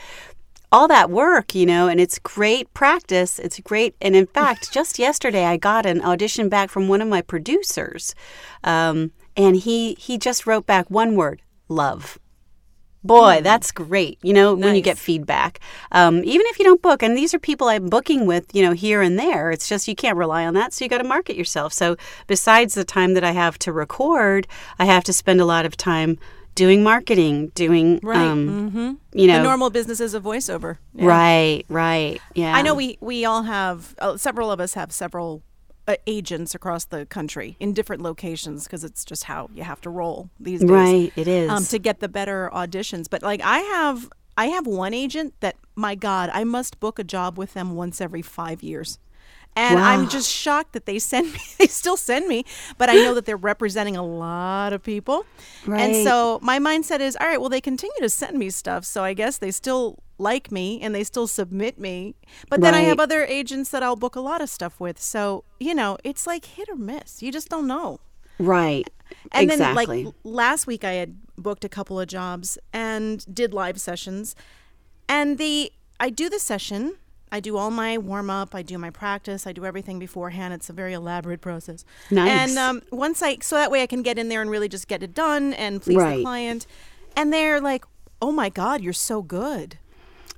all 0.72 0.88
that 0.88 1.10
work, 1.10 1.56
you 1.56 1.66
know, 1.66 1.88
and 1.88 2.00
it's 2.00 2.20
great 2.20 2.72
practice. 2.74 3.40
It's 3.40 3.60
great. 3.60 3.96
And 4.02 4.16
in 4.16 4.28
fact, 4.28 4.72
just 4.74 5.00
yesterday, 5.00 5.46
I 5.46 5.58
got 5.58 5.86
an 5.86 6.02
audition 6.02 6.50
back 6.50 6.70
from 6.70 6.88
one 6.88 7.02
of 7.02 7.08
my 7.08 7.22
producers, 7.22 8.14
um, 8.64 9.12
and 9.36 9.56
he 9.56 9.96
he 9.96 10.18
just 10.18 10.46
wrote 10.46 10.66
back 10.66 10.90
one 10.90 11.16
word: 11.16 11.42
love. 11.70 12.20
Boy, 13.02 13.40
that's 13.42 13.72
great. 13.72 14.20
You 14.22 14.34
know, 14.34 14.54
when 14.54 14.76
you 14.76 14.82
get 14.82 14.98
feedback, 14.98 15.62
um, 15.94 16.18
even 16.26 16.46
if 16.48 16.60
you 16.60 16.66
don't 16.66 16.82
book, 16.82 17.02
and 17.02 17.16
these 17.16 17.34
are 17.34 17.40
people 17.40 17.70
I'm 17.70 17.88
booking 17.88 18.26
with, 18.26 18.54
you 18.54 18.62
know, 18.62 18.74
here 18.74 19.02
and 19.02 19.18
there. 19.18 19.52
It's 19.52 19.70
just 19.70 19.88
you 19.88 19.96
can't 19.96 20.18
rely 20.18 20.46
on 20.46 20.54
that, 20.56 20.74
so 20.74 20.84
you 20.84 20.90
got 20.90 20.98
to 20.98 21.06
market 21.06 21.38
yourself. 21.38 21.72
So 21.72 21.96
besides 22.28 22.74
the 22.74 22.84
time 22.84 23.14
that 23.14 23.24
I 23.24 23.32
have 23.32 23.58
to 23.60 23.72
record, 23.72 24.48
I 24.78 24.84
have 24.86 25.06
to 25.06 25.14
spend 25.14 25.40
a 25.40 25.46
lot 25.46 25.66
of 25.66 25.78
time 25.78 26.20
doing 26.56 26.84
marketing, 26.84 27.54
doing, 27.56 28.02
Right. 28.04 28.18
um, 28.18 28.70
mm-hmm. 28.70 28.94
you 29.18 29.28
know, 29.28 29.38
the 29.38 29.44
normal 29.44 29.70
business 29.70 30.02
is 30.02 30.14
a 30.14 30.20
voiceover. 30.20 30.78
Yeah. 30.94 31.06
right, 31.06 31.64
right, 31.70 32.20
yeah. 32.36 32.54
I 32.54 32.62
know 32.62 32.76
we 32.76 32.98
we 33.00 33.24
all 33.24 33.44
have 33.44 33.96
uh, 34.00 34.18
several 34.18 34.52
of 34.52 34.60
us 34.60 34.74
have 34.74 34.92
several 34.92 35.42
uh, 35.90 35.96
agents 36.06 36.54
across 36.54 36.86
the 36.86 37.06
country 37.08 37.58
in 37.60 37.74
different 37.74 38.02
locations 38.02 38.66
because 38.66 38.84
it's 38.84 39.04
just 39.04 39.24
how 39.24 39.50
you 39.54 39.64
have 39.64 39.82
to 39.82 39.90
roll 39.90 40.30
these 40.40 40.60
days. 40.62 40.70
Right, 40.70 41.12
it 41.16 41.28
is. 41.28 41.50
um, 41.50 41.64
to 41.66 41.80
get 41.80 42.00
the 42.00 42.08
better 42.08 42.50
auditions. 42.54 43.10
But 43.10 43.24
like 43.24 43.42
I 43.44 43.60
have, 43.60 44.08
I 44.38 44.46
have 44.48 44.68
one 44.68 44.94
agent 44.94 45.34
that 45.40 45.56
my 45.76 45.96
God, 45.96 46.30
I 46.32 46.44
must 46.44 46.80
book 46.80 47.00
a 47.00 47.04
job 47.04 47.38
with 47.38 47.54
them 47.56 47.76
once 47.76 48.00
every 48.02 48.22
five 48.22 48.62
years. 48.62 49.00
And 49.56 49.76
Wow. 49.76 49.90
I'm 49.90 50.10
just 50.10 50.32
shocked 50.32 50.72
that 50.74 50.86
they 50.86 51.00
send 51.00 51.34
me, 51.34 51.40
they 51.60 51.68
still 51.68 51.98
send 51.98 52.28
me, 52.28 52.46
but 52.78 52.90
I 52.90 52.94
know 52.96 53.14
that 53.16 53.26
they're 53.26 53.36
representing 53.36 53.98
a 53.98 54.06
lot 54.06 54.72
of 54.74 54.82
people. 54.82 55.26
right. 55.66 55.82
And 55.82 55.96
so 56.08 56.40
my 56.42 56.60
mindset 56.60 57.02
is, 57.02 57.18
all 57.20 57.28
right, 57.28 57.40
well, 57.42 57.50
they 57.50 57.60
continue 57.62 58.00
to 58.00 58.10
send 58.10 58.38
me 58.38 58.50
stuff. 58.52 58.86
So 58.86 59.04
I 59.04 59.14
guess 59.14 59.38
they 59.40 59.52
still 59.52 60.00
like 60.18 60.52
me 60.52 60.80
and 60.82 60.94
they 60.96 61.04
still 61.04 61.28
submit 61.28 61.78
me. 61.80 62.16
But 62.50 62.62
then 62.62 62.74
I 62.74 62.82
have 62.82 63.00
other 63.00 63.26
agents 63.26 63.70
that 63.72 63.84
I'll 63.84 63.96
book 63.98 64.16
a 64.16 64.22
lot 64.22 64.42
of 64.42 64.50
stuff 64.50 64.80
with. 64.80 65.00
So, 65.00 65.44
you 65.60 65.74
know, 65.76 65.98
it's 66.04 66.26
like 66.28 66.46
hit 66.46 66.70
or 66.70 66.76
miss. 66.76 67.22
You 67.22 67.32
just 67.32 67.50
don't 67.50 67.68
know. 67.68 68.00
right, 68.38 68.88
And 69.34 69.50
exactly. 69.52 70.04
then, 70.04 70.06
like 70.06 70.16
last 70.24 70.68
week, 70.68 70.84
I 70.86 70.94
had 70.94 71.18
booked 71.38 71.66
a 71.66 71.70
couple 71.70 72.00
of 72.00 72.08
jobs 72.08 72.58
and 72.72 73.26
did 73.34 73.54
live 73.54 73.80
sessions. 73.82 74.36
And 75.10 75.38
the 75.38 75.72
I 76.00 76.10
do 76.10 76.30
the 76.30 76.40
session. 76.40 76.96
I 77.32 77.40
do 77.40 77.58
all 77.58 77.72
my 77.72 77.98
warm 77.98 78.30
up. 78.30 78.56
I 78.56 78.62
do 78.62 78.78
my 78.78 78.90
practice. 78.90 79.46
I 79.46 79.52
do 79.52 79.66
everything 79.66 80.00
beforehand. 80.00 80.54
It's 80.54 80.70
a 80.70 80.74
very 80.74 80.94
elaborate 80.94 81.42
process. 81.42 81.86
Nice. 82.10 82.50
And 82.50 82.58
um, 82.58 82.82
once 82.92 83.22
I 83.22 83.38
so 83.42 83.56
that 83.56 83.72
way 83.72 83.84
I 83.84 83.88
can 83.88 84.02
get 84.02 84.18
in 84.18 84.30
there 84.30 84.42
and 84.42 84.50
really 84.50 84.70
just 84.70 84.88
get 84.88 85.04
it 85.04 85.14
done 85.14 85.54
and 85.54 85.82
please 85.82 85.98
the 85.98 86.22
client. 86.22 86.66
And 87.16 87.32
they're 87.34 87.62
like, 87.62 87.86
"Oh 88.22 88.32
my 88.32 88.50
God, 88.50 88.82
you're 88.82 88.94
so 88.94 89.22
good." 89.22 89.78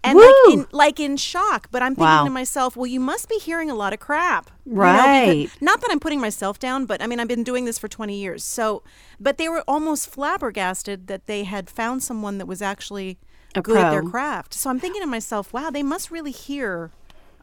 And 0.04 0.18
Woo! 0.18 0.24
like 0.24 0.54
in, 0.54 0.68
like 0.72 1.00
in 1.00 1.16
shock, 1.16 1.68
but 1.70 1.84
I'm 1.84 1.94
thinking 1.94 2.06
Wow. 2.06 2.24
to 2.24 2.32
myself, 2.32 2.76
well, 2.76 2.88
you 2.88 3.00
must 3.00 3.30
be 3.30 3.36
hearing 3.36 3.70
a 3.70 3.76
lot 3.76 3.94
of 3.94 4.00
crap, 4.00 4.50
you 4.66 4.74
know, 4.74 4.80
Right. 4.82 5.48
not 5.62 5.80
that 5.82 5.92
I'm 5.92 6.00
putting 6.00 6.20
myself 6.20 6.58
down, 6.58 6.86
but 6.88 7.04
I 7.04 7.06
mean, 7.08 7.20
I've 7.20 7.28
been 7.28 7.44
doing 7.44 7.66
this 7.66 7.78
for 7.78 7.88
20 7.88 8.18
years. 8.18 8.44
So, 8.44 8.82
but 9.20 9.38
they 9.38 9.48
were 9.48 9.64
almost 9.68 10.10
flabbergasted 10.10 11.06
that 11.06 11.28
they 11.28 11.44
had 11.44 11.70
found 11.70 12.02
someone 12.02 12.40
that 12.40 12.48
was 12.48 12.64
actually 12.64 13.20
A 13.56 13.62
good 13.62 13.78
at 13.78 13.92
their 13.92 14.04
craft. 14.04 14.54
So 14.54 14.70
I'm 14.70 14.80
thinking 14.80 15.02
to 15.02 15.08
myself, 15.08 15.54
wow, 15.54 15.70
they 15.70 15.84
must 15.84 16.12
really 16.12 16.32
hear 16.32 16.92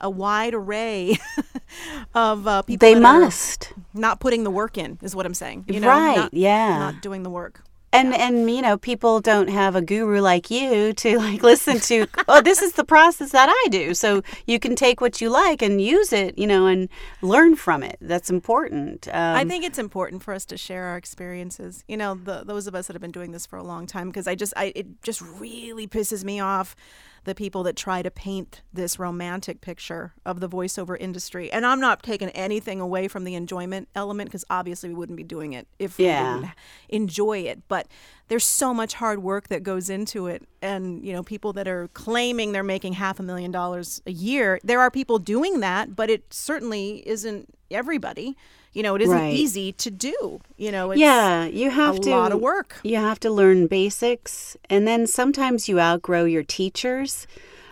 a 0.01 0.09
wide 0.09 0.55
array 0.55 1.19
of 2.15 2.47
uh, 2.47 2.63
people. 2.63 2.87
they 2.87 2.99
must. 2.99 3.73
not 3.95 4.21
putting 4.21 4.45
the 4.45 4.51
work 4.51 4.79
in, 4.79 4.99
is 5.03 5.15
what 5.15 5.27
I'm 5.27 5.35
saying. 5.35 5.65
You 5.69 5.81
know, 5.81 5.89
Right, 5.89 6.17
Not, 6.17 6.35
yeah. 6.35 6.79
Not 6.79 7.03
doing 7.03 7.23
the 7.23 7.31
work. 7.31 7.63
And 7.93 8.15
and 8.15 8.51
you 8.51 8.63
know, 8.63 8.77
people 8.77 9.21
don't 9.21 9.49
have 9.49 9.75
a 9.75 9.83
guru 9.83 10.21
like 10.21 10.51
you 10.51 10.93
to 10.95 11.19
like 11.27 11.43
listen 11.43 11.81
to. 11.81 12.07
oh, 12.29 12.43
this 12.43 12.63
is 12.63 12.73
the 12.73 12.85
process 12.85 13.33
that 13.33 13.49
I 13.49 13.69
do. 13.71 13.95
So 13.95 14.23
you 14.47 14.59
can 14.59 14.77
take 14.77 15.01
what 15.01 15.21
you 15.21 15.31
like 15.31 15.63
and 15.63 15.81
use 15.81 16.13
it, 16.13 16.39
you 16.39 16.47
know, 16.47 16.67
and 16.67 16.89
learn 17.23 17.57
from 17.57 17.83
it. 17.83 17.97
That's 18.01 18.31
important. 18.31 19.09
Um, 19.09 19.37
I 19.37 19.45
think 19.45 19.65
it's 19.65 19.79
important 19.79 20.23
for 20.23 20.35
us 20.35 20.45
to 20.47 20.57
share 20.57 20.85
our 20.85 20.97
experiences. 20.97 21.85
You 21.89 21.97
know, 21.97 22.15
the, 22.15 22.45
those 22.45 22.67
of 22.67 22.75
us 22.75 22.87
that 22.87 22.95
have 22.95 23.03
been 23.03 23.11
doing 23.11 23.33
this 23.33 23.47
for 23.47 23.57
a 23.57 23.65
long 23.65 23.87
time, 23.87 24.09
because 24.09 24.27
I 24.27 24.35
just, 24.35 24.53
I, 24.57 24.73
it 24.75 25.03
just 25.03 25.21
really 25.23 25.87
pisses 25.87 26.25
me 26.25 26.41
off 26.41 26.77
the 27.25 27.35
people 27.35 27.63
that 27.65 27.77
try 27.77 28.03
to 28.03 28.11
paint 28.11 28.63
this 28.73 28.99
romantic 28.99 29.61
picture 29.61 30.15
of 30.25 30.41
the 30.41 30.49
voiceover 30.49 30.97
industry. 30.99 31.51
And 31.53 31.67
I'm 31.67 31.81
not 31.81 32.03
taking 32.03 32.31
anything 32.31 32.81
away 32.81 33.09
from 33.09 33.25
the 33.25 33.35
enjoyment 33.35 33.89
element, 33.95 34.29
because 34.31 34.45
obviously 34.51 34.89
we 34.89 34.95
wouldn't 34.95 35.17
be 35.17 35.25
doing 35.25 35.53
it 35.53 35.67
if 35.79 35.99
Yeah. 35.99 36.35
we 36.35 36.41
didn't 36.41 36.55
enjoy 36.89 37.39
it. 37.41 37.63
But 37.69 37.89
there's 38.29 38.45
so 38.45 38.75
much 38.75 38.95
hard 38.95 39.23
work 39.23 39.49
that 39.49 39.63
goes 39.63 39.89
into 39.89 40.27
it, 40.27 40.47
and 40.61 41.05
you 41.05 41.13
know, 41.13 41.23
people 41.23 41.53
that 41.55 41.67
are 41.67 41.89
claiming 41.95 42.53
they're 42.53 42.63
making 42.63 42.95
half 42.95 43.19
a 43.19 43.23
million 43.23 43.51
dollars 43.51 44.03
a 44.07 44.13
year. 44.13 44.59
There 44.63 44.81
are 44.81 44.91
people 44.91 45.19
doing 45.19 45.61
that, 45.61 45.97
but 45.97 46.11
it 46.11 46.33
certainly 46.33 47.07
isn't 47.09 47.49
everybody. 47.71 48.37
You 48.79 48.85
know, 48.85 48.95
it 48.95 49.03
isn't 49.03 49.19
Right. 49.19 49.35
easy 49.35 49.73
to 49.73 49.91
do. 49.91 50.41
You 50.57 50.71
know, 50.71 50.93
it's 50.93 51.01
yeah, 51.01 51.47
you 51.47 51.69
have 51.69 51.97
a 51.97 52.01
to 52.03 52.11
lot 52.11 52.31
of 52.31 52.41
work. 52.41 52.77
You 52.85 52.95
have 52.99 53.19
to 53.21 53.29
learn 53.29 53.67
basics, 53.67 54.57
and 54.71 54.87
then 54.87 55.09
sometimes 55.09 55.69
you 55.69 55.81
outgrow 55.81 56.25
your 56.27 56.45
teachers. 56.45 57.27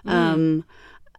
Mm. 0.05 0.11
Um, 0.11 0.65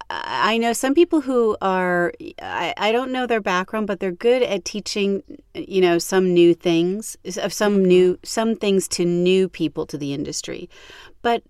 I 0.10 0.58
know 0.58 0.73
some 0.73 0.93
people 0.93 1.21
who 1.21 1.56
are, 1.62 2.12
I, 2.41 2.73
I 2.76 2.91
don't 2.91 3.13
know 3.13 3.26
their 3.28 3.39
background, 3.39 3.88
but 3.88 4.02
they're 4.02 4.12
good 4.12 4.43
at 4.43 4.65
teaching, 4.65 5.23
you 5.54 5.80
know, 5.80 6.00
some 6.00 6.34
new 6.34 6.54
things, 6.54 7.15
of 7.38 7.54
some 7.54 7.76
Mm-hmm. 7.78 7.86
new, 7.86 8.19
some 8.23 8.58
things 8.58 8.89
to 8.89 9.06
new 9.06 9.47
people 9.47 9.86
to 9.86 9.97
the 9.97 10.13
industry. 10.13 10.69
But 11.21 11.43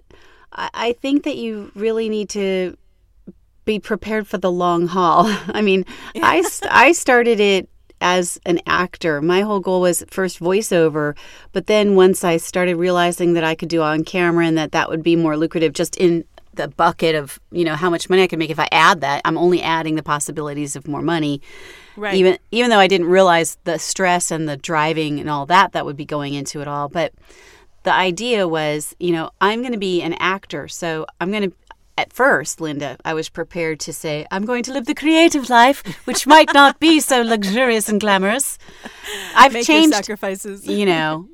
I, 0.54 0.70
I 0.76 0.94
think 0.94 1.24
that 1.24 1.38
you 1.38 1.72
really 1.74 2.08
need 2.08 2.30
to 2.30 2.78
be 3.66 3.80
prepared 3.80 4.28
for 4.28 4.38
the 4.38 4.52
long 4.52 4.86
haul. 4.86 5.26
I 5.48 5.64
mean, 5.64 5.86
I, 6.16 6.44
I 6.70 6.92
started 6.92 7.40
it 7.40 7.68
as 8.02 8.40
an 8.46 8.60
actor. 8.66 9.22
My 9.22 9.42
whole 9.42 9.60
goal 9.60 9.82
was 9.82 10.04
first 10.10 10.40
voiceover, 10.40 11.16
but 11.52 11.68
then 11.68 11.96
once 11.96 12.24
I 12.24 12.38
started 12.38 12.76
realizing 12.76 13.34
that 13.34 13.44
I 13.44 13.56
could 13.56 13.70
do 13.70 13.82
on 13.82 14.04
camera 14.04 14.46
and 14.46 14.58
that 14.58 14.72
that 14.72 14.90
would 14.90 15.04
be 15.04 15.16
more 15.16 15.38
lucrative 15.38 15.74
just 15.74 15.96
in 15.98 16.26
the 16.54 16.68
bucket 16.68 17.16
of 17.16 17.40
you 17.52 17.64
know 17.64 17.76
how 17.76 17.90
much 17.90 18.10
money 18.10 18.24
I 18.24 18.28
could 18.28 18.40
make 18.40 18.50
if 18.50 18.60
I 18.60 18.68
add 18.72 19.02
that. 19.02 19.22
I'm 19.24 19.38
only 19.38 19.62
adding 19.62 19.96
the 19.96 20.04
possibilities 20.04 20.76
of 20.76 20.88
more 20.88 21.02
money. 21.02 21.42
Right. 21.96 22.16
Even 22.16 22.38
even 22.52 22.70
though 22.70 22.80
I 22.80 22.88
didn't 22.88 23.08
realize 23.08 23.58
the 23.64 23.80
stress 23.80 24.32
and 24.32 24.50
the 24.50 24.58
driving 24.58 25.20
and 25.20 25.30
all 25.30 25.46
that 25.46 25.72
that 25.72 25.86
would 25.86 25.98
be 25.98 26.06
going 26.06 26.34
into 26.34 26.62
it 26.62 26.68
all, 26.68 26.90
but 26.90 27.14
the 27.84 27.94
idea 27.94 28.48
was, 28.48 28.94
you 29.00 29.14
know, 29.14 29.30
I'm 29.40 29.62
going 29.62 29.72
to 29.72 29.78
be 29.78 30.02
an 30.02 30.14
actor, 30.16 30.68
so 30.68 31.06
I'm 31.22 31.32
going 31.32 31.50
to 31.50 31.56
at 31.98 32.14
first, 32.14 32.62
Linda, 32.62 32.98
I 33.04 33.14
was 33.14 33.28
prepared 33.30 33.80
to 33.82 33.94
say, 33.94 34.26
I'm 34.32 34.46
going 34.46 34.64
to 34.64 34.72
live 34.74 34.86
the 34.86 34.94
creative 34.94 35.50
life, 35.50 35.84
which 36.06 36.28
might 36.28 36.54
not 36.54 36.80
be 36.80 37.00
so 37.00 37.22
luxurious 37.34 37.90
and 37.90 38.00
glamorous. 38.00 38.58
I've 39.36 39.54
Make 39.54 39.66
changed 39.66 39.96
sacrifices. 39.96 40.66
you 40.68 40.86
know, 40.86 41.28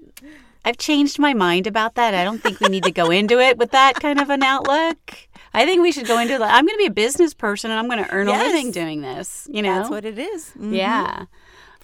I've 0.65 0.77
changed 0.77 1.19
my 1.19 1.33
mind 1.33 1.67
about 1.67 1.95
that. 1.95 2.13
I 2.13 2.23
don't 2.23 2.41
think 2.41 2.61
we 2.61 2.69
need 2.69 2.83
to 2.85 2.91
go 2.91 3.11
into 3.11 3.39
it 3.39 3.57
with 3.57 3.71
that 3.71 3.95
kind 3.95 4.19
of 4.21 4.29
an 4.29 4.41
outlook. 4.43 5.13
I 5.53 5.65
think 5.65 5.81
we 5.81 5.91
should 5.91 6.07
go 6.07 6.17
into 6.17 6.39
like 6.39 6.51
I'm 6.51 6.65
going 6.65 6.75
to 6.77 6.81
be 6.81 6.85
a 6.87 6.91
business 6.91 7.33
person 7.33 7.69
and 7.69 7.79
I'm 7.79 7.87
going 7.87 8.03
to 8.03 8.09
earn 8.11 8.27
Yes. 8.27 8.41
a 8.41 8.47
living 8.47 8.71
doing 8.71 9.01
this. 9.01 9.47
You 9.51 9.61
know, 9.61 9.75
That's 9.75 9.89
what 9.89 10.05
it 10.05 10.17
is. 10.17 10.51
Mhm. 10.57 10.75
yeah. 10.75 11.25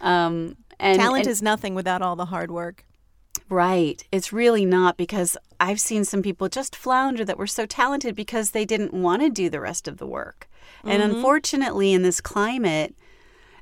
Um, 0.02 0.56
and 0.80 0.98
Talent 0.98 1.26
and- 1.26 1.32
is 1.32 1.42
nothing 1.42 1.76
without 1.76 2.02
all 2.02 2.16
the 2.16 2.26
hard 2.26 2.50
work. 2.50 2.86
Right. 3.50 4.04
It's 4.12 4.32
really 4.34 4.66
not 4.66 4.98
because 4.98 5.38
I've 5.60 5.80
seen 5.80 6.06
some 6.06 6.22
people 6.22 6.50
just 6.50 6.76
flounder 6.76 7.26
that 7.26 7.38
were 7.38 7.48
so 7.48 7.66
talented 7.66 8.16
because 8.16 8.52
they 8.52 8.66
didn't 8.66 8.94
want 8.94 9.22
to 9.22 9.30
do 9.30 9.50
the 9.50 9.60
rest 9.60 9.88
of 9.88 9.98
the 9.98 10.08
work. 10.08 10.48
And 10.84 11.02
Mm-hmm. 11.02 11.16
unfortunately, 11.16 11.92
in 11.94 12.04
this 12.04 12.22
climate, 12.22 12.96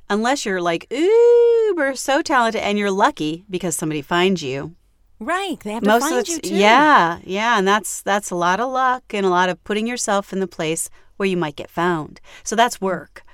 unless 0.08 0.46
you're 0.46 0.62
like 0.62 0.86
uber 0.92 1.94
so 1.96 2.22
talented 2.22 2.62
and 2.62 2.78
you're 2.78 2.90
lucky 2.90 3.44
because 3.50 3.76
somebody 3.76 4.02
finds 4.02 4.42
you, 4.42 4.74
Right. 5.20 5.58
They 5.64 5.72
have 5.72 5.82
to 5.82 5.88
most 5.88 6.02
find 6.08 6.20
of 6.20 6.28
you 6.28 6.38
too. 6.38 6.54
yeah 6.54 7.18
yeah 7.24 7.58
and 7.58 7.66
that's 7.66 8.02
that's 8.02 8.30
a 8.30 8.36
lot 8.36 8.60
of 8.60 8.70
luck 8.70 9.02
and 9.12 9.26
a 9.26 9.28
lot 9.30 9.48
of 9.48 9.62
putting 9.64 9.84
yourself 9.88 10.32
in 10.32 10.38
the 10.38 10.46
place 10.46 10.88
where 11.16 11.26
you 11.28 11.36
might 11.36 11.56
get 11.56 11.70
found 11.70 12.20
so 12.44 12.54
that's 12.54 12.80
work 12.80 13.24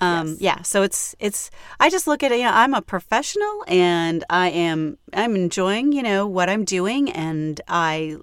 um 0.00 0.28
Yes. 0.28 0.40
yeah 0.40 0.62
so 0.62 0.82
it's 0.82 1.14
it's 1.20 1.50
i 1.78 1.88
just 1.88 2.06
look 2.06 2.22
at 2.22 2.32
it 2.32 2.38
you 2.38 2.44
know, 2.44 2.50
i'm 2.52 2.74
a 2.74 2.82
professional 2.82 3.64
and 3.68 4.24
i 4.28 4.48
am 4.50 4.98
i'm 5.12 5.36
enjoying 5.36 5.92
you 5.92 6.02
know 6.02 6.26
what 6.26 6.48
i'm 6.50 6.64
doing 6.64 7.10
and 7.10 7.60
i 7.68 8.16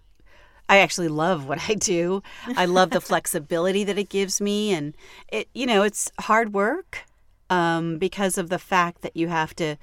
I 0.70 0.78
actually 0.78 1.10
love 1.10 1.50
what 1.50 1.60
I 1.70 1.74
do. 1.74 2.24
I 2.56 2.64
love 2.64 2.92
the 2.92 3.02
flexibility 3.12 3.84
that 3.84 3.98
it 3.98 4.08
gives 4.08 4.40
me, 4.40 4.72
and 4.72 4.96
it 5.28 5.50
you 5.54 5.66
know 5.66 5.84
it's 5.84 6.10
hard 6.22 6.54
work 6.54 7.00
um, 7.50 7.98
because 7.98 8.38
of 8.38 8.48
the 8.48 8.58
fact 8.58 9.02
that 9.02 9.18
you 9.18 9.28
have 9.28 9.54
to 9.58 9.76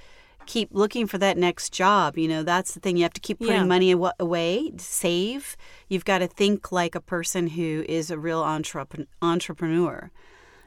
keep 0.47 0.71
looking 0.73 1.07
for 1.07 1.19
that 1.19 1.37
next 1.37 1.75
job. 1.75 2.17
You 2.17 2.27
know 2.29 2.43
that's 2.43 2.73
the 2.73 2.81
thing. 2.81 2.97
You 2.97 3.03
have 3.03 3.13
to 3.13 3.21
keep 3.21 3.39
putting 3.39 3.53
Yeah. 3.53 3.65
money 3.65 3.93
awa- 3.93 4.15
away, 4.19 4.73
save. 4.79 5.59
You've 5.91 6.07
got 6.07 6.21
to 6.21 6.27
think 6.27 6.73
like 6.73 6.95
a 6.95 7.03
person 7.03 7.49
who 7.49 7.85
is 7.87 8.11
a 8.11 8.19
real 8.19 8.43
entrep- 8.43 9.05
entrepreneur. 9.21 10.11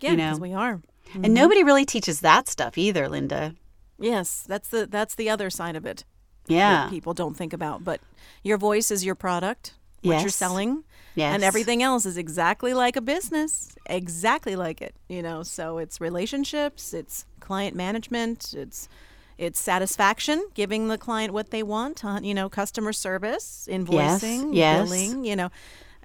Yeah, 0.01 0.12
you 0.12 0.17
because 0.17 0.38
know. 0.38 0.41
we 0.43 0.53
are. 0.53 0.81
And 1.15 1.34
nobody 1.34 1.63
really 1.63 1.86
teaches 1.86 2.21
that 2.21 2.47
stuff 2.47 2.78
either, 2.78 3.08
Linda. 3.10 3.56
Yes, 4.00 4.43
that's 4.47 4.69
the 4.69 4.86
that's 4.88 5.15
the 5.15 5.30
other 5.30 5.50
side 5.50 5.76
of 5.76 5.86
it. 5.86 6.06
Yeah. 6.47 6.84
that 6.84 6.89
people 6.89 7.13
don't 7.13 7.38
think 7.38 7.54
about. 7.54 7.84
But 7.84 8.02
your 8.43 8.58
voice 8.58 8.89
is 8.91 9.06
your 9.06 9.15
product, 9.15 9.76
what 10.02 10.21
you're 10.21 10.30
selling, 10.30 10.84
Yes. 11.15 11.34
and 11.36 11.43
everything 11.43 11.84
else 11.84 12.06
is 12.06 12.17
exactly 12.17 12.74
like 12.74 12.95
a 12.95 13.02
business, 13.02 13.76
exactly 13.86 14.56
like 14.56 14.82
it. 14.82 14.95
You 15.08 15.21
know, 15.21 15.43
so 15.43 15.78
it's 15.78 16.02
relationships, 16.02 16.93
it's 16.93 17.26
client 17.39 17.76
management, 17.76 18.54
it's 18.58 18.89
it's 19.38 19.60
satisfaction, 19.60 20.43
giving 20.56 20.88
the 20.88 20.97
client 20.97 21.32
what 21.34 21.52
they 21.52 21.63
want. 21.63 22.04
uh, 22.04 22.19
You 22.24 22.34
know, 22.34 22.50
customer 22.50 22.93
service, 22.93 23.67
invoicing, 23.71 24.56
yes. 24.56 24.89
billing. 24.89 25.26
You 25.26 25.36
know. 25.36 25.50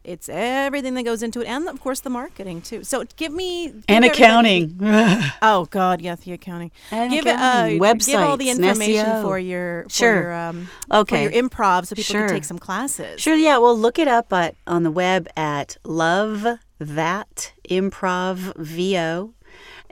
It's 0.07 0.29
everything 0.29 0.95
that 0.95 1.03
goes 1.03 1.23
into 1.23 1.41
it, 1.41 1.47
and 1.49 1.69
of 1.69 1.81
course 1.81 2.01
the 2.01 2.11
marketing 2.11 2.63
too. 2.63 2.85
So 2.85 3.05
give 3.17 3.33
me 3.33 3.67
give 3.67 3.85
And 3.89 4.05
everybody- 4.05 4.23
accounting. 4.23 4.79
Oh 5.43 5.67
God, 5.71 6.01
yes, 6.01 6.21
the 6.21 6.33
accounting. 6.33 6.71
And 6.91 7.11
give 7.13 7.27
accounting, 7.27 7.83
uh, 7.85 7.95
give 7.95 8.21
all 8.21 8.37
the 8.37 8.51
information 8.51 9.23
for 9.23 9.39
your 9.39 9.83
for 9.85 9.91
Sure. 9.91 10.15
your, 10.23 10.33
um, 10.35 10.69
Okay. 10.93 11.25
your 11.25 11.33
improv, 11.33 11.87
so 11.87 11.97
people 11.97 12.13
Sure. 12.15 12.27
can 12.27 12.37
take 12.37 12.45
some 12.45 12.59
classes. 12.59 13.21
Sure, 13.21 13.35
yeah. 13.35 13.59
Well, 13.59 13.77
look 13.77 13.99
it 13.99 14.09
up 14.09 14.33
at 14.33 14.55
on 14.67 14.83
the 14.85 14.91
web 14.91 15.29
at 15.37 15.77
Love 15.85 16.47
That 16.79 17.53
Improv 17.69 18.55
VO. 18.57 19.33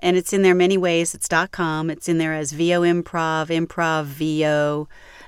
And 0.01 0.17
it's 0.19 0.33
in 0.35 0.43
there 0.43 0.55
many 0.55 0.77
ways. 0.77 1.15
It's 1.15 1.27
dot 1.29 1.51
.com. 1.51 1.89
It's 1.91 2.09
in 2.09 2.19
there 2.19 2.35
as 2.35 2.53
VO 2.53 2.83
Improv, 2.83 3.49
Improv 3.49 4.05
VO. 4.05 4.87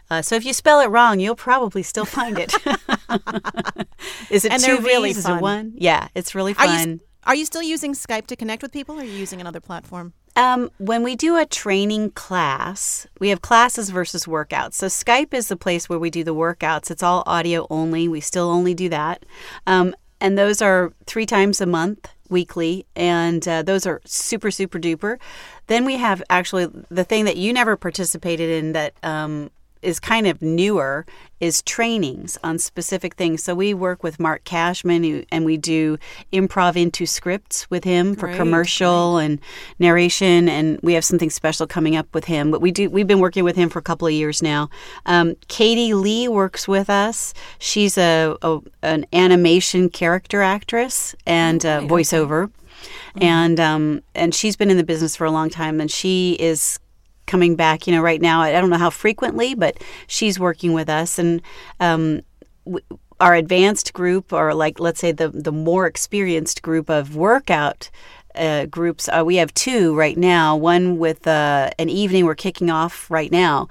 Uh, 0.08 0.22
so 0.22 0.36
if 0.36 0.44
you 0.44 0.52
spell 0.52 0.80
it 0.80 0.86
wrong, 0.86 1.20
you'll 1.20 1.34
probably 1.36 1.82
still 1.82 2.04
find 2.04 2.38
it. 2.38 2.54
Is 4.30 4.44
it 4.44 4.52
And 4.52 4.62
two 4.62 4.76
they're 4.76 4.82
really 4.82 5.10
V's? 5.10 5.18
Is 5.18 5.28
it 5.28 5.40
one? 5.40 5.72
Yeah, 5.76 6.08
it's 6.14 6.34
really 6.34 6.52
Are 6.52 6.66
fun. 6.66 6.88
you 6.90 7.00
are 7.26 7.34
you 7.34 7.44
still 7.44 7.62
using 7.62 7.92
Skype 7.92 8.28
to 8.28 8.36
connect 8.36 8.62
with 8.62 8.72
people, 8.72 8.94
or 8.96 9.00
are 9.00 9.04
you 9.04 9.10
using 9.10 9.40
another 9.40 9.58
platform? 9.60 10.12
Um, 10.36 10.70
when 10.78 11.02
we 11.02 11.16
do 11.16 11.36
a 11.36 11.44
training 11.44 12.12
class, 12.12 13.06
we 13.18 13.30
have 13.30 13.42
classes 13.42 13.90
versus 13.90 14.26
workouts. 14.26 14.74
So 14.74 14.86
Skype 14.86 15.34
is 15.34 15.48
the 15.48 15.56
place 15.56 15.88
where 15.88 15.98
we 15.98 16.08
do 16.08 16.22
the 16.22 16.34
workouts. 16.34 16.90
It's 16.90 17.02
all 17.02 17.24
audio 17.26 17.66
only. 17.68 18.06
We 18.06 18.20
still 18.20 18.48
only 18.48 18.74
do 18.74 18.88
that. 18.90 19.24
Um, 19.66 19.94
and 20.20 20.38
those 20.38 20.62
are 20.62 20.92
three 21.06 21.26
times 21.26 21.60
a 21.60 21.66
month, 21.66 22.08
weekly, 22.28 22.86
and 22.94 23.46
uh, 23.48 23.62
those 23.62 23.86
are 23.86 24.00
super, 24.04 24.50
super 24.52 24.78
duper. 24.78 25.18
Then 25.66 25.84
we 25.84 25.96
have 25.96 26.22
actually 26.30 26.68
the 26.90 27.04
thing 27.04 27.24
that 27.24 27.36
you 27.36 27.52
never 27.52 27.76
participated 27.76 28.50
in 28.50 28.72
that 28.72 28.94
um, 29.02 29.50
is 29.86 30.00
kind 30.00 30.26
of 30.26 30.42
newer 30.42 31.06
is 31.38 31.62
trainings 31.62 32.36
on 32.42 32.58
specific 32.58 33.14
things. 33.14 33.44
So 33.44 33.54
we 33.54 33.72
work 33.72 34.02
with 34.02 34.18
Marc 34.18 34.42
Cashman 34.44 35.04
who, 35.04 35.24
and 35.30 35.44
we 35.44 35.56
do 35.56 35.96
improv 36.32 36.76
into 36.76 37.06
scripts 37.06 37.70
with 37.70 37.84
him 37.84 38.16
for 38.16 38.26
Great, 38.26 38.36
commercial 38.36 39.18
and 39.18 39.38
narration 39.78 40.48
and 40.48 40.80
we 40.82 40.94
have 40.94 41.04
something 41.04 41.30
special 41.30 41.66
coming 41.66 41.94
up 41.94 42.12
with 42.14 42.24
him. 42.24 42.50
But 42.50 42.60
we 42.60 42.72
do 42.72 42.90
we've 42.90 43.06
been 43.06 43.20
working 43.20 43.44
with 43.44 43.54
him 43.54 43.68
for 43.68 43.78
a 43.78 43.82
couple 43.82 44.08
of 44.08 44.12
years 44.12 44.42
now. 44.42 44.70
Um, 45.06 45.36
Katie 45.46 45.94
Leigh 45.94 46.28
works 46.28 46.66
with 46.66 46.90
us. 46.90 47.32
She's 47.58 47.96
a, 47.96 48.36
a 48.42 48.58
an 48.82 49.06
animation 49.12 49.88
character 49.88 50.42
actress 50.42 51.14
and 51.26 51.64
uh, 51.64 51.80
voiceover. 51.82 52.50
And 53.20 53.58
um, 53.58 54.02
and 54.14 54.34
she's 54.34 54.56
been 54.56 54.70
in 54.70 54.76
the 54.76 54.84
business 54.84 55.16
for 55.16 55.24
a 55.24 55.30
long 55.30 55.48
time, 55.48 55.80
and 55.80 55.90
she 55.90 56.36
is 56.38 56.78
coming 57.26 57.56
back. 57.56 57.86
You 57.86 57.94
know, 57.94 58.02
right 58.02 58.20
now 58.20 58.40
I 58.40 58.52
don't 58.52 58.70
know 58.70 58.78
how 58.78 58.90
frequently, 58.90 59.54
but 59.54 59.82
she's 60.06 60.38
working 60.38 60.72
with 60.72 60.88
us, 60.88 61.18
and 61.18 61.42
um, 61.80 62.22
w- 62.64 62.84
our 63.20 63.34
advanced 63.34 63.92
group, 63.92 64.32
or 64.32 64.54
like 64.54 64.80
let's 64.80 65.00
say 65.00 65.12
the 65.12 65.28
the 65.28 65.52
more 65.52 65.86
experienced 65.86 66.62
group 66.62 66.88
of 66.90 67.16
workout. 67.16 67.90
Uh, 68.34 68.66
groups 68.66 69.08
uh, 69.08 69.22
we 69.24 69.36
have 69.36 69.54
two 69.54 69.94
right 69.94 70.18
now 70.18 70.54
one 70.54 70.98
with 70.98 71.26
uh, 71.26 71.70
an 71.78 71.88
evening 71.88 72.26
we're 72.26 72.34
kicking 72.34 72.68
off 72.68 73.10
right 73.10 73.32
now 73.32 73.66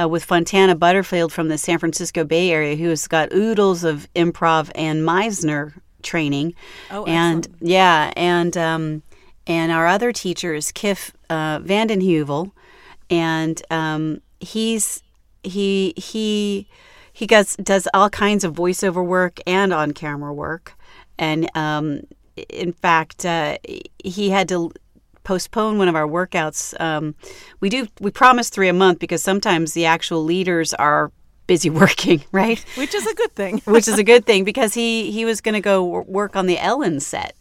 uh, 0.00 0.08
with 0.08 0.24
Fontana 0.24 0.74
Butterfield 0.74 1.32
from 1.32 1.48
the 1.48 1.58
San 1.58 1.78
Francisco 1.78 2.24
Bay 2.24 2.50
Area, 2.50 2.76
who 2.76 2.88
has 2.88 3.06
got 3.08 3.32
oodles 3.32 3.84
of 3.84 4.08
improv 4.14 4.70
and 4.74 5.02
Meisner 5.02 5.74
training. 6.02 6.54
Oh, 6.90 7.04
and 7.04 7.46
excellent. 7.46 7.62
yeah, 7.62 8.12
and 8.16 8.56
um, 8.56 9.02
and 9.46 9.72
our 9.72 9.86
other 9.86 10.12
teacher 10.12 10.54
is 10.54 10.72
Kiff 10.72 11.12
uh, 11.30 11.58
VandenHeuvel, 11.60 12.52
and 13.12 13.62
um, 13.70 14.22
he's 14.40 15.02
he 15.44 15.92
he 15.96 16.66
he 17.12 17.26
does 17.26 17.56
does 17.56 17.86
all 17.92 18.08
kinds 18.10 18.42
of 18.42 18.54
voiceover 18.54 19.04
work 19.04 19.38
and 19.46 19.72
on 19.72 19.92
camera 19.92 20.32
work, 20.32 20.72
and 21.18 21.48
um, 21.54 22.04
in 22.48 22.72
fact, 22.72 23.24
uh, 23.26 23.58
he 24.02 24.30
had 24.30 24.48
to 24.48 24.72
postpone 25.24 25.78
one 25.78 25.88
of 25.88 25.94
our 25.94 26.08
workouts. 26.08 26.78
Um, 26.80 27.14
we 27.60 27.68
do 27.68 27.86
we 28.00 28.10
promise 28.10 28.48
three 28.48 28.68
a 28.68 28.72
month 28.72 28.98
because 28.98 29.22
sometimes 29.22 29.74
the 29.74 29.84
actual 29.84 30.24
leaders 30.24 30.72
are 30.74 31.12
busy 31.46 31.68
working, 31.82 32.24
right? 32.32 32.64
Which 32.76 32.94
is 32.94 33.06
a 33.06 33.14
good 33.14 33.34
thing. 33.34 33.58
Which 33.66 33.88
is 33.88 33.98
a 33.98 34.04
good 34.04 34.24
thing 34.24 34.44
because 34.44 34.72
he 34.72 35.10
he 35.12 35.26
was 35.26 35.42
going 35.42 35.54
to 35.54 35.60
go 35.60 35.84
work 35.84 36.34
on 36.34 36.46
the 36.46 36.58
Ellen 36.58 36.98
set 36.98 37.36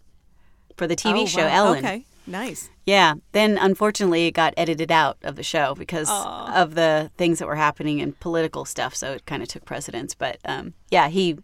for 0.76 0.86
the 0.86 0.98
TV 0.98 1.24
Oh, 1.24 1.26
show 1.26 1.46
wow. 1.46 1.56
Ellen. 1.66 1.86
Okay, 1.86 2.06
nice. 2.28 2.70
Yeah. 2.86 3.16
Then 3.32 3.58
unfortunately 3.58 4.28
it 4.28 4.32
got 4.32 4.54
edited 4.58 4.92
out 4.92 5.18
of 5.24 5.36
the 5.36 5.44
show 5.44 5.76
because 5.76 6.10
of 6.10 6.76
the 6.76 7.12
things 7.18 7.40
that 7.40 7.48
were 7.48 7.56
happening 7.56 8.02
and 8.02 8.20
political 8.20 8.66
stuff. 8.66 8.96
So 8.96 9.14
it 9.14 9.26
kind 9.26 9.42
of 9.42 9.50
took 9.50 9.66
precedence. 9.66 10.16
But 10.16 10.38
um, 10.46 10.74
yeah, 10.90 11.10
he 11.10 11.38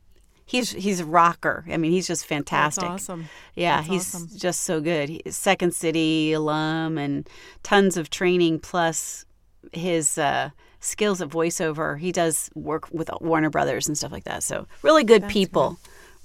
he's 0.45 0.71
he's 0.71 0.99
a 0.99 1.05
rocker. 1.05 1.63
I 1.69 1.77
mean, 1.77 1.91
he's 1.91 2.07
just 2.07 2.25
fantastic. 2.25 2.85
awesome. 2.85 3.29
Yeah, 3.55 3.77
That's 3.77 3.87
he's 3.87 4.15
awesome. 4.15 4.37
just 4.37 4.61
so 4.61 4.81
good. 4.81 5.09
He's 5.09 5.37
Second 5.37 5.75
City 5.75 6.33
alum 6.33 6.97
and 6.97 7.29
tons 7.61 7.97
of 7.97 8.09
training 8.09 8.59
plus 8.59 9.25
his 9.73 10.17
uh, 10.17 10.49
skills 10.79 11.21
at 11.21 11.29
voiceover. 11.29 11.99
He 11.99 12.11
does 12.11 12.49
work 12.55 12.87
with 12.91 13.09
Warner 13.21 13.49
Brothers 13.49 13.87
and 13.87 13.97
stuff 13.97 14.11
like 14.11 14.23
that. 14.23 14.41
So 14.43 14.67
really 14.81 15.03
good 15.03 15.27
people. 15.27 15.77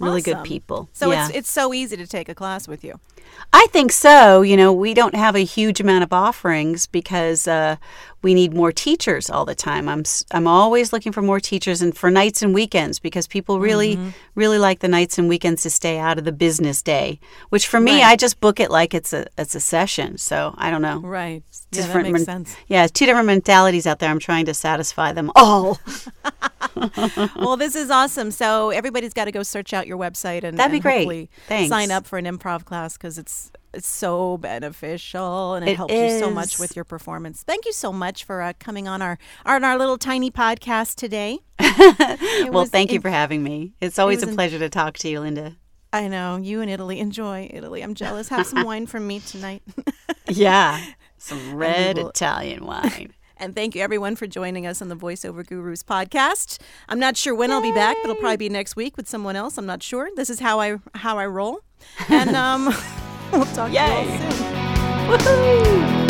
Really 0.03 0.23
good 0.23 0.43
people. 0.45 0.89
So 0.93 1.11
yeah. 1.13 1.27
it's 1.29 1.37
it's 1.37 1.51
so 1.51 1.73
easy 1.73 1.97
to 1.97 2.07
take 2.07 2.29
a 2.29 2.35
class 2.35 2.69
with 2.69 2.83
you. 2.85 2.99
I 3.53 3.67
think 3.71 3.93
so. 3.93 4.43
You 4.43 4.57
know, 4.57 4.73
we 4.73 4.95
don't 4.95 5.15
have 5.15 5.35
a 5.37 5.45
huge 5.45 5.81
amount 5.81 6.05
of 6.05 6.13
offerings 6.13 6.87
because 6.87 7.49
uh, 7.49 7.77
we 8.23 8.35
need 8.35 8.53
more 8.55 8.73
teachers 8.73 9.31
all 9.31 9.45
the 9.45 9.55
time. 9.55 9.89
I'm 9.89 10.03
I'm 10.33 10.47
always 10.47 10.93
looking 10.93 11.13
for 11.13 11.23
more 11.23 11.41
teachers 11.41 11.81
and 11.83 11.97
for 11.97 12.11
nights 12.11 12.43
and 12.43 12.53
weekends 12.55 12.99
because 12.99 13.27
people 13.27 13.59
really 13.61 13.97
Mm-hmm. 13.97 14.11
really 14.35 14.59
like 14.59 14.81
the 14.81 14.89
nights 14.89 15.19
and 15.19 15.29
weekends 15.29 15.63
to 15.63 15.71
stay 15.71 15.99
out 15.99 16.19
of 16.19 16.25
the 16.25 16.33
business 16.33 16.83
day. 16.83 17.19
Which 17.51 17.67
for 17.67 17.81
me, 17.81 18.03
Right. 18.03 18.13
I 18.13 18.17
just 18.17 18.41
book 18.41 18.61
it 18.61 18.71
like 18.71 18.93
it's 18.95 19.13
a 19.13 19.27
it's 19.39 19.55
a 19.55 19.61
session. 19.61 20.19
So 20.19 20.55
I 20.59 20.71
don't 20.71 20.83
know. 20.83 21.01
Right. 21.01 21.43
Yeah, 21.43 21.59
that 21.71 21.77
Different 21.87 22.13
makes 22.13 22.27
men- 22.27 22.45
sense. 22.47 22.57
Yeah, 22.69 22.87
two 22.87 23.07
different 23.07 23.27
mentalities 23.27 23.87
out 23.87 23.99
there. 23.99 24.11
I'm 24.11 24.19
trying 24.21 24.47
to 24.47 24.55
satisfy 24.55 25.13
them 25.13 25.31
all. 25.37 25.79
well, 27.37 27.57
this 27.57 27.75
is 27.75 27.91
awesome. 27.91 28.31
So 28.31 28.71
everybody's 28.71 29.13
got 29.15 29.27
to 29.27 29.33
go 29.33 29.43
search 29.43 29.73
out 29.73 29.87
your 29.87 29.99
website 29.99 30.45
and 30.45 30.59
That'd 30.59 30.73
be 30.73 30.77
and 30.89 31.07
great. 31.07 31.31
Thanks. 31.49 31.69
sign 31.69 31.91
up 31.91 32.07
for 32.07 32.19
an 32.19 32.25
improv 32.27 32.65
class 32.65 32.97
because 32.97 33.19
it's 33.19 33.51
it's 33.75 33.89
so 33.89 34.37
beneficial 34.37 35.55
and 35.55 35.67
it, 35.67 35.73
It 35.73 35.77
helps 35.79 35.95
you 35.95 36.19
so 36.19 36.31
much 36.31 36.59
with 36.59 36.77
your 36.77 36.85
performance. 36.85 37.43
Thank 37.43 37.65
you 37.65 37.73
so 37.73 37.91
much 37.93 38.25
for 38.25 38.43
uh, 38.43 38.53
coming 38.59 38.87
on 38.87 39.01
our 39.01 39.19
on 39.47 39.65
our 39.65 39.79
little 39.79 39.97
tiny 39.99 40.31
podcast 40.31 40.97
today. 40.97 41.39
well, 42.51 42.67
thank 42.67 42.93
you 42.93 43.01
for 43.01 43.09
having 43.11 43.43
me. 43.43 43.73
It's 43.81 43.99
always 43.99 44.23
a 44.23 44.29
in- 44.29 44.35
pleasure 44.35 44.59
to 44.59 44.69
talk 44.69 44.99
to 44.99 45.09
you, 45.09 45.21
Linda. 45.21 45.57
I 45.95 46.09
know 46.09 46.37
you 46.37 46.61
in 46.63 46.69
Italy 46.71 47.01
enjoy 47.01 47.49
Italy. 47.53 47.83
I'm 47.83 47.95
jealous. 47.95 48.29
Have 48.29 48.47
some 48.47 48.63
wine 48.67 48.87
from 48.87 49.07
me 49.07 49.21
tonight. 49.21 49.63
Yeah, 50.29 50.81
some 51.19 51.55
red 51.55 51.97
will- 51.97 52.09
Italian 52.09 52.65
wine. 52.67 53.13
And 53.43 53.57
thank 53.57 53.75
you 53.75 53.83
everyone 53.83 54.15
for 54.15 54.29
joining 54.29 54.69
us 54.69 54.81
on 54.81 54.89
the 54.89 54.95
Voiceover 54.95 55.45
Gurus 55.45 55.83
podcast. 55.83 56.61
I'm 56.89 57.01
not 57.01 57.17
sure 57.17 57.35
when 57.35 57.51
I'll 57.51 57.61
be 57.61 57.73
back, 57.73 57.97
but 58.01 58.11
it'll 58.11 58.21
probably 58.21 58.37
be 58.37 58.49
next 58.49 58.77
week 58.77 58.97
with 58.97 59.09
someone 59.09 59.35
else. 59.35 59.59
I'm 59.59 59.67
not 59.67 59.83
sure. 59.83 60.09
This 60.15 60.31
is 60.31 60.39
how 60.39 60.61
I 60.61 60.77
how 60.95 61.19
I 61.19 61.27
roll. 61.27 61.59
And 62.09 62.37
um 62.37 62.67
we'll 63.33 63.45
talk 63.47 63.67
to 63.67 63.73
you 63.73 63.81
all 63.81 64.05
Yay. 64.05 64.19
soon. 64.19 65.19
Woohoo! 65.19 66.02